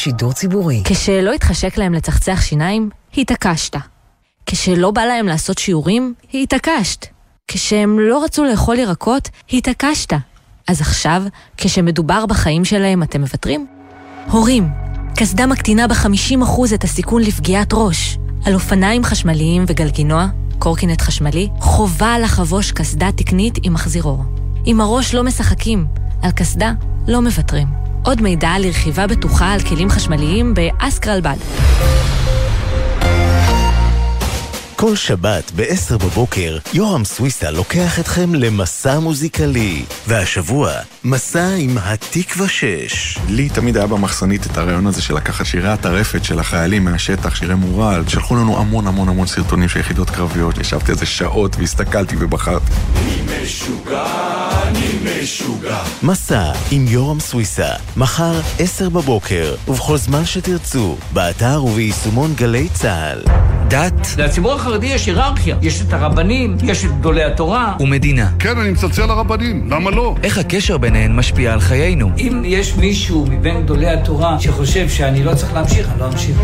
[0.07, 0.83] שידור ציבורי.
[0.85, 3.77] כשלא התחשק להם לצחצח שיניים, התעקשת.
[4.47, 7.07] כשלא בא להם לעשות שיעורים, התעקשת.
[7.49, 10.13] כשהם לא רצו לאכול ירקות, התעקשת.
[10.69, 11.23] אז עכשיו,
[11.57, 13.67] כשמדובר בחיים שלהם, אתם מוותרים?
[14.31, 14.69] הורים,
[15.17, 18.19] קסדה מקטינה ב-50% את הסיכון לפגיעת ראש.
[18.45, 20.27] על אופניים חשמליים וגלגינוע,
[20.59, 24.25] קורקינט חשמלי, חובה לחבוש קסדה תקנית עם מחזירור.
[24.65, 25.87] עם הראש לא משחקים,
[26.23, 26.73] על קסדה
[27.09, 27.86] לא מוותרים.
[28.07, 31.37] עוד מידע על רכיבה בטוחה על כלים חשמליים באסקרלבד.
[34.77, 39.85] כל שבת ב-10 בבוקר, יורם סוויסה לוקח אתכם למסע מוזיקלי.
[40.07, 40.73] והשבוע,
[41.05, 43.19] מסע עם התקווה 6.
[43.29, 47.55] לי תמיד היה במחסנית את הרעיון הזה של לקחת שירי הטרפת של החיילים מהשטח, שירי
[47.55, 48.03] מורל.
[48.09, 52.73] שלחו לנו המון המון המון סרטונים של יחידות קרביות, ישבתי על זה שעות והסתכלתי ובחרתי.
[52.97, 54.07] אני משוגע,
[54.63, 54.89] אני
[55.23, 55.83] משוגע.
[56.03, 63.23] מסע עם יורם סוויסה, מחר 10 בבוקר, ובכל זמן שתרצו, באתר וביישומון גלי צה"ל.
[63.69, 64.15] דת.
[64.19, 65.57] לציבור החרדי יש היררכיה.
[65.63, 67.75] יש את הרבנים, יש את גדולי התורה.
[67.81, 68.29] ומדינה.
[68.39, 70.15] כן, אני מצלצל לרבנים, למה לא?
[70.23, 72.11] איך הקשר ביניהן משפיע על חיינו?
[72.19, 76.37] אם יש מישהו מבין גדולי התורה שחושב שאני לא צריך להמשיך, אני לא אמשיך.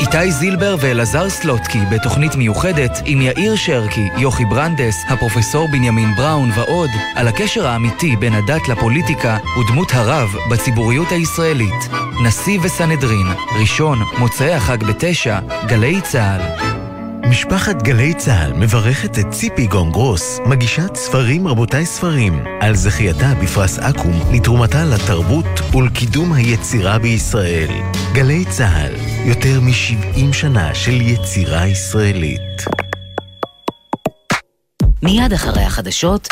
[0.00, 6.90] איתי זילבר ואלעזר סלוטקי בתוכנית מיוחדת עם יאיר שרקי, יוכי ברנדס, הפרופסור בנימין בראון ועוד,
[7.14, 11.88] על הקשר האמיתי בין הדת לפוליטיקה ודמות הרב בציבוריות הישראלית.
[12.24, 13.26] נשיא וסנהדרין,
[13.60, 16.79] ראשון, מוצאי החג בתשע, גלי צה"ל.
[17.30, 24.34] משפחת גלי צה"ל מברכת את ציפי גונגרוס, מגישת ספרים רבותיי ספרים, על זכייתה בפרס אקו"ם
[24.34, 27.68] לתרומתה לתרבות ולקידום היצירה בישראל.
[28.12, 28.92] גלי צה"ל,
[29.28, 32.64] יותר מ-70 שנה של יצירה ישראלית.
[35.02, 36.28] מיד אחרי החדשות,